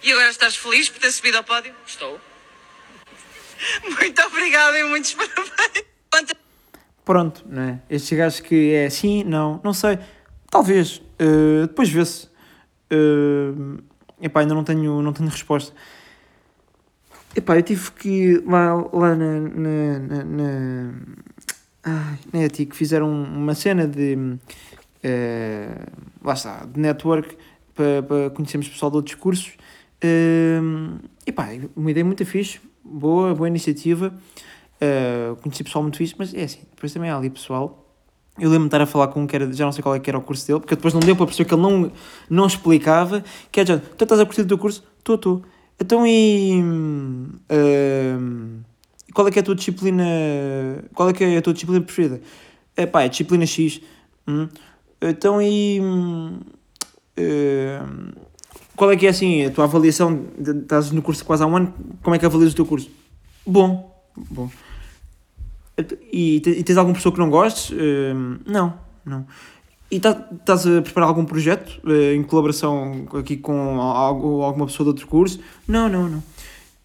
E 0.02 0.10
agora 0.12 0.28
estás 0.28 0.56
feliz 0.56 0.88
por 0.88 1.00
ter 1.00 1.10
subido 1.12 1.38
ao 1.38 1.44
pódio? 1.44 1.72
Estou. 1.86 2.20
Muito 3.98 4.22
obrigada 4.22 4.78
e 4.78 4.84
muitos 4.84 5.14
parabéns. 5.14 5.84
Conta 6.10 6.36
Pronto, 7.04 7.44
não 7.46 7.62
é? 7.62 7.80
Estes 7.88 8.18
gajos 8.18 8.40
que 8.40 8.72
é 8.72 8.90
sim, 8.90 9.22
não, 9.24 9.60
não 9.62 9.72
sei. 9.72 9.98
Talvez. 10.50 11.00
eh, 11.18 11.62
depois 11.62 11.88
vê-se. 11.88 12.28
Uh, 12.92 13.82
epá, 14.20 14.40
ainda 14.40 14.54
não 14.54 14.64
tenho, 14.64 15.00
não 15.02 15.12
tenho 15.12 15.28
resposta. 15.28 15.74
Epá, 17.36 17.56
eu 17.56 17.62
tive 17.62 17.90
que 17.92 18.42
lá, 18.46 18.74
lá 18.92 19.14
na, 19.14 19.40
na, 19.40 19.98
na, 19.98 20.24
na, 20.24 20.94
ai, 21.82 22.18
na 22.32 22.44
ETIC 22.44 22.74
fizeram 22.74 23.10
uma 23.10 23.54
cena 23.54 23.86
de 23.86 24.38
eh, 25.02 25.86
lá 26.24 26.32
está, 26.32 26.64
de 26.64 26.80
network 26.80 27.36
para, 27.74 28.02
para 28.02 28.30
conhecermos 28.30 28.68
pessoal 28.68 28.90
de 28.90 28.96
outros 28.96 29.14
cursos. 29.16 29.52
Uh, 30.02 30.98
epá, 31.26 31.48
uma 31.76 31.90
ideia 31.90 32.04
muito 32.04 32.24
fixe, 32.24 32.60
boa, 32.82 33.34
boa 33.34 33.48
iniciativa. 33.48 34.12
Uh, 34.76 35.36
conheci 35.36 35.62
pessoal 35.62 35.82
muito 35.82 35.98
fixe, 35.98 36.14
mas 36.18 36.34
é 36.34 36.44
assim, 36.44 36.60
depois 36.74 36.92
também 36.92 37.10
há 37.10 37.16
ali 37.16 37.30
pessoal. 37.30 37.80
Eu 38.36 38.48
lembro-me 38.48 38.64
de 38.64 38.68
estar 38.68 38.80
a 38.80 38.86
falar 38.86 39.08
com 39.08 39.22
um 39.22 39.26
que 39.26 39.36
era, 39.36 39.52
já 39.52 39.64
não 39.64 39.70
sei 39.70 39.82
qual 39.82 39.94
é 39.94 40.00
que 40.00 40.10
era 40.10 40.18
o 40.18 40.22
curso 40.22 40.46
dele, 40.46 40.58
porque 40.58 40.74
depois 40.74 40.92
não 40.92 41.00
deu 41.00 41.14
para 41.14 41.26
perceber 41.26 41.48
que 41.48 41.54
ele 41.54 41.62
não, 41.62 41.92
não 42.28 42.46
explicava. 42.46 43.22
Que 43.52 43.60
é, 43.60 43.66
já, 43.66 43.78
tu 43.78 44.02
estás 44.02 44.20
a 44.20 44.26
curtir 44.26 44.42
o 44.42 44.46
teu 44.46 44.58
curso? 44.58 44.82
Estou, 44.98 45.14
estou. 45.14 45.42
Então 45.80 46.04
e. 46.06 46.60
Uh, 47.50 48.60
qual 49.12 49.28
é 49.28 49.30
que 49.30 49.38
é 49.38 49.42
a 49.42 49.44
tua 49.44 49.54
disciplina? 49.54 50.04
Qual 50.94 51.08
é 51.08 51.12
que 51.12 51.22
é 51.22 51.36
a 51.36 51.42
tua 51.42 51.52
disciplina 51.52 51.80
preferida? 51.80 52.20
É 52.76 52.86
pá, 52.86 53.02
é 53.02 53.08
disciplina 53.08 53.46
X. 53.46 53.80
Hum. 54.26 54.48
Então 55.08 55.40
e. 55.40 55.80
Uh, 57.18 58.12
qual 58.76 58.90
é 58.90 58.96
que 58.96 59.06
é 59.06 59.10
assim 59.10 59.44
a 59.44 59.50
tua 59.50 59.64
avaliação? 59.64 60.26
de- 60.38 60.58
Estás 60.62 60.90
no 60.90 61.00
curso 61.02 61.24
quase 61.24 61.42
há 61.42 61.46
um 61.46 61.56
ano, 61.56 61.72
como 62.02 62.16
é 62.16 62.18
que 62.18 62.26
avalias 62.26 62.52
o 62.52 62.56
teu 62.56 62.66
curso? 62.66 62.90
Bom, 63.46 63.94
bom. 64.16 64.50
E, 66.12 66.36
e 66.44 66.62
tens 66.64 66.76
algum 66.76 66.92
professor 66.92 67.12
que 67.12 67.18
não 67.18 67.30
gostes? 67.30 67.70
Hum, 67.76 68.38
não, 68.46 68.74
não. 69.04 69.26
E 69.90 70.00
tá- 70.00 70.28
estás 70.32 70.66
a 70.66 70.82
preparar 70.82 71.08
algum 71.08 71.24
projeto 71.24 71.80
eh, 71.86 72.14
em 72.14 72.22
colaboração 72.24 73.06
aqui 73.14 73.36
com 73.36 73.80
algo, 73.80 74.42
alguma 74.42 74.66
pessoa 74.66 74.84
de 74.86 74.88
outro 74.90 75.06
curso? 75.06 75.38
Não, 75.68 75.88
não, 75.88 76.08
não. 76.08 76.22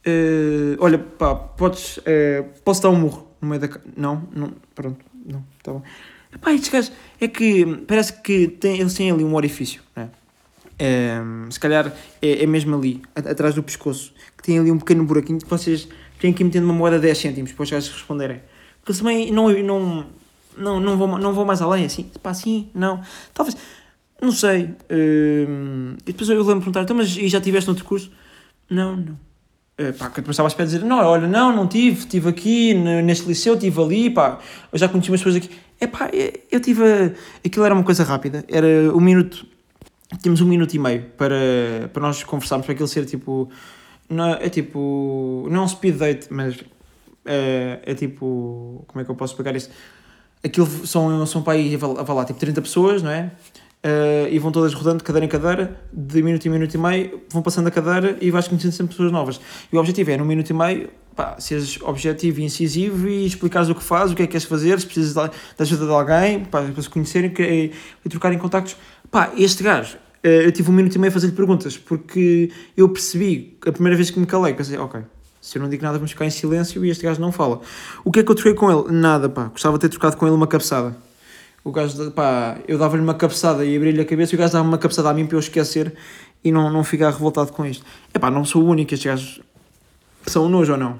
Eh, 0.05 0.75
olha, 0.79 0.99
pá, 0.99 1.33
podes. 1.35 1.99
posso 2.63 2.81
dar 2.83 2.89
um 2.89 2.95
murro 2.99 3.27
no 3.41 3.47
meio 3.47 3.61
da. 3.61 3.69
Não, 3.97 4.27
não, 4.35 4.51
pronto, 4.75 5.03
não, 5.25 5.43
tá 5.63 5.71
bom. 5.73 5.81
Epá, 6.33 6.53
estes 6.53 6.69
gajos, 6.69 6.91
é 7.19 7.27
que 7.27 7.65
parece 7.87 8.13
que 8.21 8.47
tem, 8.47 8.79
eles 8.79 8.93
têm 8.93 9.11
ali 9.11 9.23
um 9.23 9.33
orifício, 9.35 9.81
né? 9.95 10.09
Ehm, 10.77 11.49
se 11.49 11.59
calhar 11.59 11.91
é, 12.21 12.43
é 12.43 12.45
mesmo 12.45 12.75
ali, 12.75 13.01
a- 13.15 13.31
atrás 13.31 13.53
do 13.55 13.63
pescoço, 13.63 14.13
que 14.37 14.43
tem 14.43 14.57
ali 14.59 14.71
um 14.71 14.77
pequeno 14.77 15.03
buraquinho 15.03 15.39
que 15.39 15.49
vocês 15.49 15.87
têm 16.19 16.31
que 16.31 16.41
ir 16.43 16.45
metendo 16.45 16.65
uma 16.65 16.73
moeda 16.73 16.97
de 16.97 17.01
10 17.03 17.17
cêntimos 17.17 17.51
para 17.51 17.63
os 17.63 17.69
gajos 17.71 17.89
responderem. 17.91 18.41
Porque 18.79 18.91
eles 18.91 18.99
também 18.99 19.31
não, 19.31 19.49
não, 19.63 20.05
não, 20.57 20.79
não, 20.79 20.97
vão, 20.97 21.17
não 21.17 21.33
vão 21.33 21.45
mais 21.45 21.61
além, 21.61 21.85
assim, 21.85 22.09
pá, 22.21 22.33
sim, 22.33 22.69
não. 22.73 23.01
Talvez, 23.33 23.57
não 24.21 24.31
sei. 24.31 24.69
ehm, 24.89 25.95
e 26.05 26.11
depois 26.13 26.29
eu 26.29 26.37
lembro 26.37 26.53
de 26.55 26.59
perguntar, 26.59 26.83
então, 26.83 26.95
mas 26.95 27.15
e 27.17 27.27
já 27.27 27.41
tiveste 27.41 27.67
noutro 27.67 27.83
curso? 27.85 28.11
Não, 28.69 28.95
não. 28.95 29.19
Eh, 29.77 29.91
pá, 29.93 30.05
que 30.09 30.19
eu 30.19 30.21
depois 30.21 30.35
estava 30.35 30.47
à 30.47 30.49
espera 30.51 30.67
de 30.69 30.75
dizer, 30.75 30.85
não, 30.87 30.97
olha, 30.99 31.27
não, 31.27 31.55
não 31.55 31.67
tive, 31.67 31.99
estive 31.99 32.29
aqui 32.29 32.73
neste 32.73 33.25
liceu, 33.27 33.55
estive 33.55 33.81
ali, 33.81 34.09
pá, 34.09 34.39
eu 34.71 34.77
já 34.79 34.87
conheci 34.87 35.09
umas 35.09 35.21
pessoas 35.21 35.37
aqui. 35.43 35.49
É 35.79 35.87
pá, 35.87 36.09
eu 36.51 36.59
tive, 36.59 36.83
a- 36.83 37.11
aquilo 37.45 37.65
era 37.65 37.73
uma 37.73 37.83
coisa 37.83 38.03
rápida, 38.03 38.43
era 38.49 38.67
um 38.93 38.99
minuto, 38.99 39.45
tínhamos 40.21 40.41
um 40.41 40.45
minuto 40.45 40.73
e 40.73 40.79
meio 40.79 41.03
para, 41.17 41.89
para 41.93 42.01
nós 42.01 42.23
conversarmos, 42.23 42.65
para 42.65 42.73
aquilo 42.73 42.87
ser 42.87 43.05
tipo, 43.05 43.49
não, 44.09 44.33
é 44.33 44.49
tipo, 44.49 45.47
não 45.49 45.61
é 45.61 45.63
um 45.63 45.67
speed 45.67 45.95
date, 45.97 46.27
mas 46.31 46.57
é, 47.25 47.79
é 47.85 47.93
tipo, 47.95 48.83
como 48.87 49.01
é 49.01 49.05
que 49.05 49.11
eu 49.11 49.15
posso 49.15 49.33
explicar 49.33 49.55
isso? 49.55 49.69
Aquilo 50.43 50.67
são, 50.85 51.25
são 51.25 51.41
para 51.41 51.53
aí, 51.53 51.75
vá 51.75 52.25
tipo 52.25 52.39
30 52.39 52.61
pessoas, 52.61 53.01
não 53.01 53.11
é? 53.11 53.31
Eh, 53.81 54.29
e 54.31 54.39
vão 54.39 54.51
todas 54.51 54.73
rodando 54.73 54.97
de 54.97 55.03
cadeira 55.05 55.25
em 55.25 55.29
cadeira, 55.29 55.79
de 55.91 56.21
minuto 56.21 56.45
em 56.45 56.49
minuto 56.49 56.73
e 56.73 56.77
meio, 56.77 57.21
vão 57.29 57.41
passando 57.41 57.67
a 57.67 57.71
cadeira 57.71 58.17
e 58.19 58.29
vais 58.29 58.47
conhecendo 58.47 58.73
sempre 58.73 58.91
pessoas 58.91 59.11
novas. 59.11 59.39
E 59.71 59.75
o 59.75 59.79
objetivo 59.79 60.11
é, 60.11 60.17
num 60.17 60.25
minuto 60.25 60.49
e 60.49 60.53
meio, 60.53 60.89
pá, 61.15 61.35
seres 61.39 61.81
objetivo 61.81 62.39
e 62.39 62.43
incisivo 62.43 63.07
e 63.07 63.25
explicares 63.25 63.69
o 63.69 63.75
que 63.75 63.83
fazes, 63.83 64.13
o 64.13 64.15
que 64.15 64.23
é 64.23 64.25
que 64.25 64.31
queres 64.31 64.45
fazer, 64.45 64.79
se 64.79 64.85
precisas 64.85 65.13
de 65.13 65.31
ajuda 65.57 65.85
de 65.85 65.91
alguém, 65.91 66.45
pá, 66.45 66.61
para 66.61 66.81
se 66.81 66.89
conhecerem 66.89 67.33
e, 67.39 67.71
e 68.05 68.09
trocarem 68.09 68.37
contactos. 68.37 68.75
Pá, 69.11 69.31
este 69.37 69.63
gajo, 69.63 69.97
eh, 70.23 70.45
eu 70.45 70.51
tive 70.51 70.69
um 70.69 70.73
minuto 70.73 70.95
e 70.95 70.99
meio 70.99 71.09
a 71.09 71.13
fazer-lhe 71.13 71.33
perguntas, 71.33 71.77
porque 71.77 72.51
eu 72.75 72.89
percebi, 72.89 73.57
a 73.65 73.71
primeira 73.71 73.95
vez 73.95 74.09
que 74.09 74.19
me 74.19 74.25
calei, 74.25 74.53
pensei, 74.53 74.77
ok, 74.77 75.01
se 75.41 75.57
eu 75.57 75.61
não 75.61 75.69
digo 75.69 75.83
nada 75.83 75.97
vamos 75.97 76.11
ficar 76.11 76.25
em 76.25 76.29
silêncio 76.29 76.83
e 76.85 76.89
este 76.89 77.03
gajo 77.03 77.21
não 77.21 77.31
fala. 77.31 77.61
O 78.03 78.11
que 78.11 78.19
é 78.19 78.23
que 78.23 78.29
eu 78.29 78.35
troquei 78.35 78.53
com 78.53 78.69
ele? 78.71 78.91
Nada, 78.91 79.29
pá, 79.29 79.45
gostava 79.45 79.77
de 79.77 79.81
ter 79.81 79.89
trocado 79.89 80.17
com 80.17 80.25
ele 80.25 80.35
uma 80.35 80.47
cabeçada. 80.47 80.95
O 81.63 81.71
gajo, 81.71 82.11
pá, 82.11 82.57
eu 82.67 82.77
dava-lhe 82.77 83.01
uma 83.01 83.13
cabeçada 83.13 83.65
e 83.65 83.75
abria-lhe 83.75 84.01
a 84.01 84.05
cabeça 84.05 84.33
e 84.33 84.35
o 84.35 84.39
gajo 84.39 84.53
dava-me 84.53 84.69
uma 84.69 84.77
cabeçada 84.77 85.09
a 85.09 85.13
mim 85.13 85.25
para 85.25 85.35
eu 85.35 85.39
esquecer 85.39 85.93
e 86.43 86.51
não, 86.51 86.71
não 86.71 86.83
ficar 86.83 87.11
revoltado 87.11 87.51
com 87.51 87.65
isto. 87.65 87.85
É 88.13 88.19
pá, 88.19 88.29
não 88.29 88.45
sou 88.45 88.63
o 88.63 88.67
único, 88.67 88.93
estes 88.93 89.09
gajos 89.09 89.41
são 90.25 90.45
um 90.45 90.49
nojo 90.49 90.71
ou 90.73 90.77
não? 90.77 90.99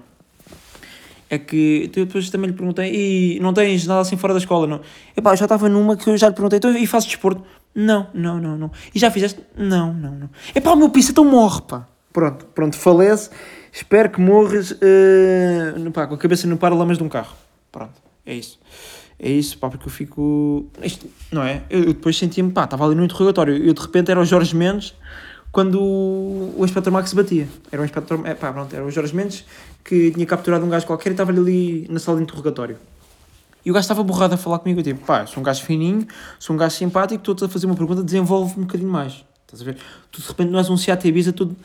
É 1.29 1.37
que 1.37 1.91
eu 1.95 2.05
depois 2.05 2.29
também 2.29 2.49
lhe 2.49 2.55
perguntei, 2.55 3.35
e 3.35 3.39
não 3.39 3.53
tens 3.53 3.85
nada 3.85 4.01
assim 4.01 4.17
fora 4.17 4.33
da 4.33 4.39
escola, 4.39 4.65
não? 4.65 4.81
É 5.15 5.21
pá, 5.21 5.33
eu 5.33 5.37
já 5.37 5.45
estava 5.45 5.69
numa 5.69 5.95
que 5.95 6.09
eu 6.09 6.17
já 6.17 6.27
lhe 6.29 6.33
perguntei, 6.33 6.57
então, 6.57 6.75
e 6.75 6.87
fazes 6.87 7.07
desporto? 7.07 7.43
Não, 7.75 8.07
não, 8.13 8.39
não, 8.39 8.57
não. 8.57 8.71
E 8.95 8.99
já 8.99 9.11
fizeste? 9.11 9.39
Não, 9.55 9.93
não, 9.93 10.11
não. 10.15 10.29
É 10.55 10.59
pá, 10.59 10.71
o 10.71 10.75
meu 10.75 10.89
piso 10.89 11.11
então 11.11 11.23
morre, 11.23 11.61
pá. 11.61 11.87
Pronto, 12.11 12.45
pronto, 12.47 12.75
falece. 12.75 13.29
Espero 13.71 14.09
que 14.09 14.19
morres 14.19 14.75
no- 15.77 15.91
pá, 15.91 16.07
com 16.07 16.15
a 16.15 16.17
cabeça 16.17 16.47
no 16.47 16.57
paralamas 16.57 16.97
de 16.97 17.03
um 17.03 17.09
carro. 17.09 17.35
Pronto, 17.71 17.93
é 18.25 18.33
isso. 18.33 18.59
É 19.19 19.29
isso, 19.29 19.57
pá, 19.59 19.69
porque 19.69 19.85
eu 19.85 19.91
fico. 19.91 20.65
Isto, 20.81 21.07
não 21.31 21.43
é? 21.43 21.61
Eu, 21.69 21.79
eu 21.81 21.93
depois 21.93 22.17
sentia-me, 22.17 22.51
pá, 22.51 22.63
estava 22.63 22.85
ali 22.85 22.95
no 22.95 23.03
interrogatório. 23.05 23.55
Eu 23.55 23.73
de 23.73 23.81
repente 23.81 24.09
era 24.09 24.19
o 24.19 24.25
Jorge 24.25 24.55
Mendes 24.55 24.95
quando 25.51 25.81
o, 25.81 26.63
Inspector 26.63 26.91
Max 26.91 27.13
batia. 27.13 27.47
Era 27.71 27.81
o 27.81 27.85
Inspector. 27.85 28.21
É, 28.25 28.33
pá, 28.33 28.51
pronto, 28.51 28.75
era 28.75 28.85
o 28.85 28.91
Jorge 28.91 29.15
Mendes 29.15 29.45
que 29.83 30.11
tinha 30.11 30.25
capturado 30.25 30.65
um 30.65 30.69
gajo 30.69 30.85
qualquer 30.85 31.09
e 31.09 31.13
estava 31.13 31.31
ali 31.31 31.87
na 31.89 31.99
sala 31.99 32.17
de 32.17 32.23
interrogatório. 32.23 32.77
E 33.65 33.71
o 33.71 33.73
gajo 33.73 33.83
estava 33.83 34.03
borrado 34.03 34.35
a 34.35 34.37
falar 34.37 34.59
comigo. 34.59 34.79
Eu 34.79 34.83
tipo, 34.83 35.05
pá, 35.05 35.25
sou 35.25 35.41
um 35.41 35.43
gajo 35.43 35.63
fininho, 35.63 36.07
sou 36.37 36.55
um 36.55 36.59
gajo 36.59 36.75
simpático, 36.75 37.21
estou-te 37.21 37.45
a 37.45 37.49
fazer 37.49 37.65
uma 37.65 37.75
pergunta, 37.75 38.03
desenvolve 38.03 38.59
um 38.59 38.63
bocadinho 38.63 38.89
mais. 38.89 39.25
Estás 39.45 39.61
a 39.61 39.65
ver? 39.65 39.77
Tu 40.11 40.21
de 40.21 40.27
repente 40.27 40.49
não 40.51 40.59
és 40.59 40.69
um 40.69 40.77
Seat 40.77 41.07
Ibiza 41.07 41.33
todo, 41.33 41.55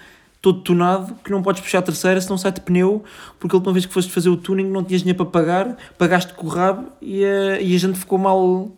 todo 0.41 0.61
tunado 0.63 1.15
que 1.23 1.31
não 1.31 1.43
podes 1.43 1.61
puxar 1.61 1.79
a 1.79 1.83
terceira 1.83 2.21
se 2.21 2.31
não 2.31 2.39
sai 2.39 2.53
de 2.53 2.63
pneu, 2.63 3.05
porque 3.39 3.55
a 3.55 3.59
última 3.59 3.73
vez 3.73 3.85
que 3.85 3.93
foste 3.93 4.11
fazer 4.11 4.31
o 4.31 4.37
tuning 4.37 4.71
não 4.71 4.83
tinhas 4.83 5.03
dinheiro 5.03 5.25
para 5.25 5.43
pagar, 5.43 5.77
pagaste 5.99 6.33
com 6.33 6.47
o 6.47 6.51
rabo 6.51 6.89
e 7.01 7.25
a, 7.25 7.61
e 7.61 7.75
a 7.75 7.79
gente 7.79 7.99
ficou 7.99 8.19
mal, 8.19 8.71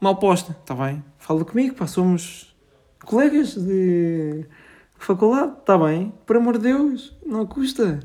mal 0.00 0.16
posta. 0.16 0.56
Está 0.60 0.74
bem? 0.74 1.04
Fala 1.18 1.44
comigo, 1.44 1.74
pá, 1.74 1.86
somos 1.86 2.51
colegas 3.04 3.54
de 3.54 4.46
faculdade, 4.96 5.52
está 5.60 5.76
bem? 5.78 6.12
Por 6.26 6.36
amor 6.36 6.58
de 6.58 6.64
Deus, 6.64 7.16
não 7.24 7.46
custa. 7.46 8.00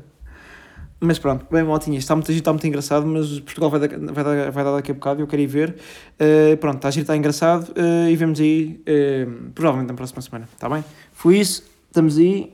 Mas 1.00 1.18
pronto, 1.18 1.46
bem 1.48 1.62
maltinha, 1.62 1.96
está 1.96 2.16
muito, 2.16 2.32
está 2.32 2.52
muito 2.52 2.66
engraçado, 2.66 3.06
mas 3.06 3.38
Portugal 3.40 3.70
vai 3.70 3.80
dar, 3.80 4.12
vai 4.12 4.24
dar, 4.24 4.50
vai 4.50 4.64
dar 4.64 4.72
daqui 4.72 4.90
a 4.90 4.94
bocado 4.94 5.20
eu 5.20 5.28
quero 5.28 5.42
ir 5.42 5.46
ver. 5.46 5.76
Uh, 6.20 6.56
pronto, 6.56 6.76
está 6.76 6.88
a 6.88 6.90
giro, 6.90 7.02
está 7.02 7.16
engraçado 7.16 7.70
uh, 7.70 8.08
e 8.10 8.16
vemos 8.16 8.40
aí, 8.40 8.82
uh, 8.82 9.50
provavelmente 9.52 9.90
na 9.90 9.94
próxima 9.94 10.20
semana, 10.20 10.48
está 10.52 10.68
bem? 10.68 10.84
Foi 11.12 11.36
isso, 11.38 11.62
estamos 11.86 12.18
aí 12.18 12.52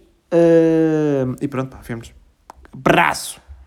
e 1.41 1.47
pronto, 1.47 1.71
pá, 1.71 1.81
vemos. 1.83 2.13
Abraço! 2.73 3.44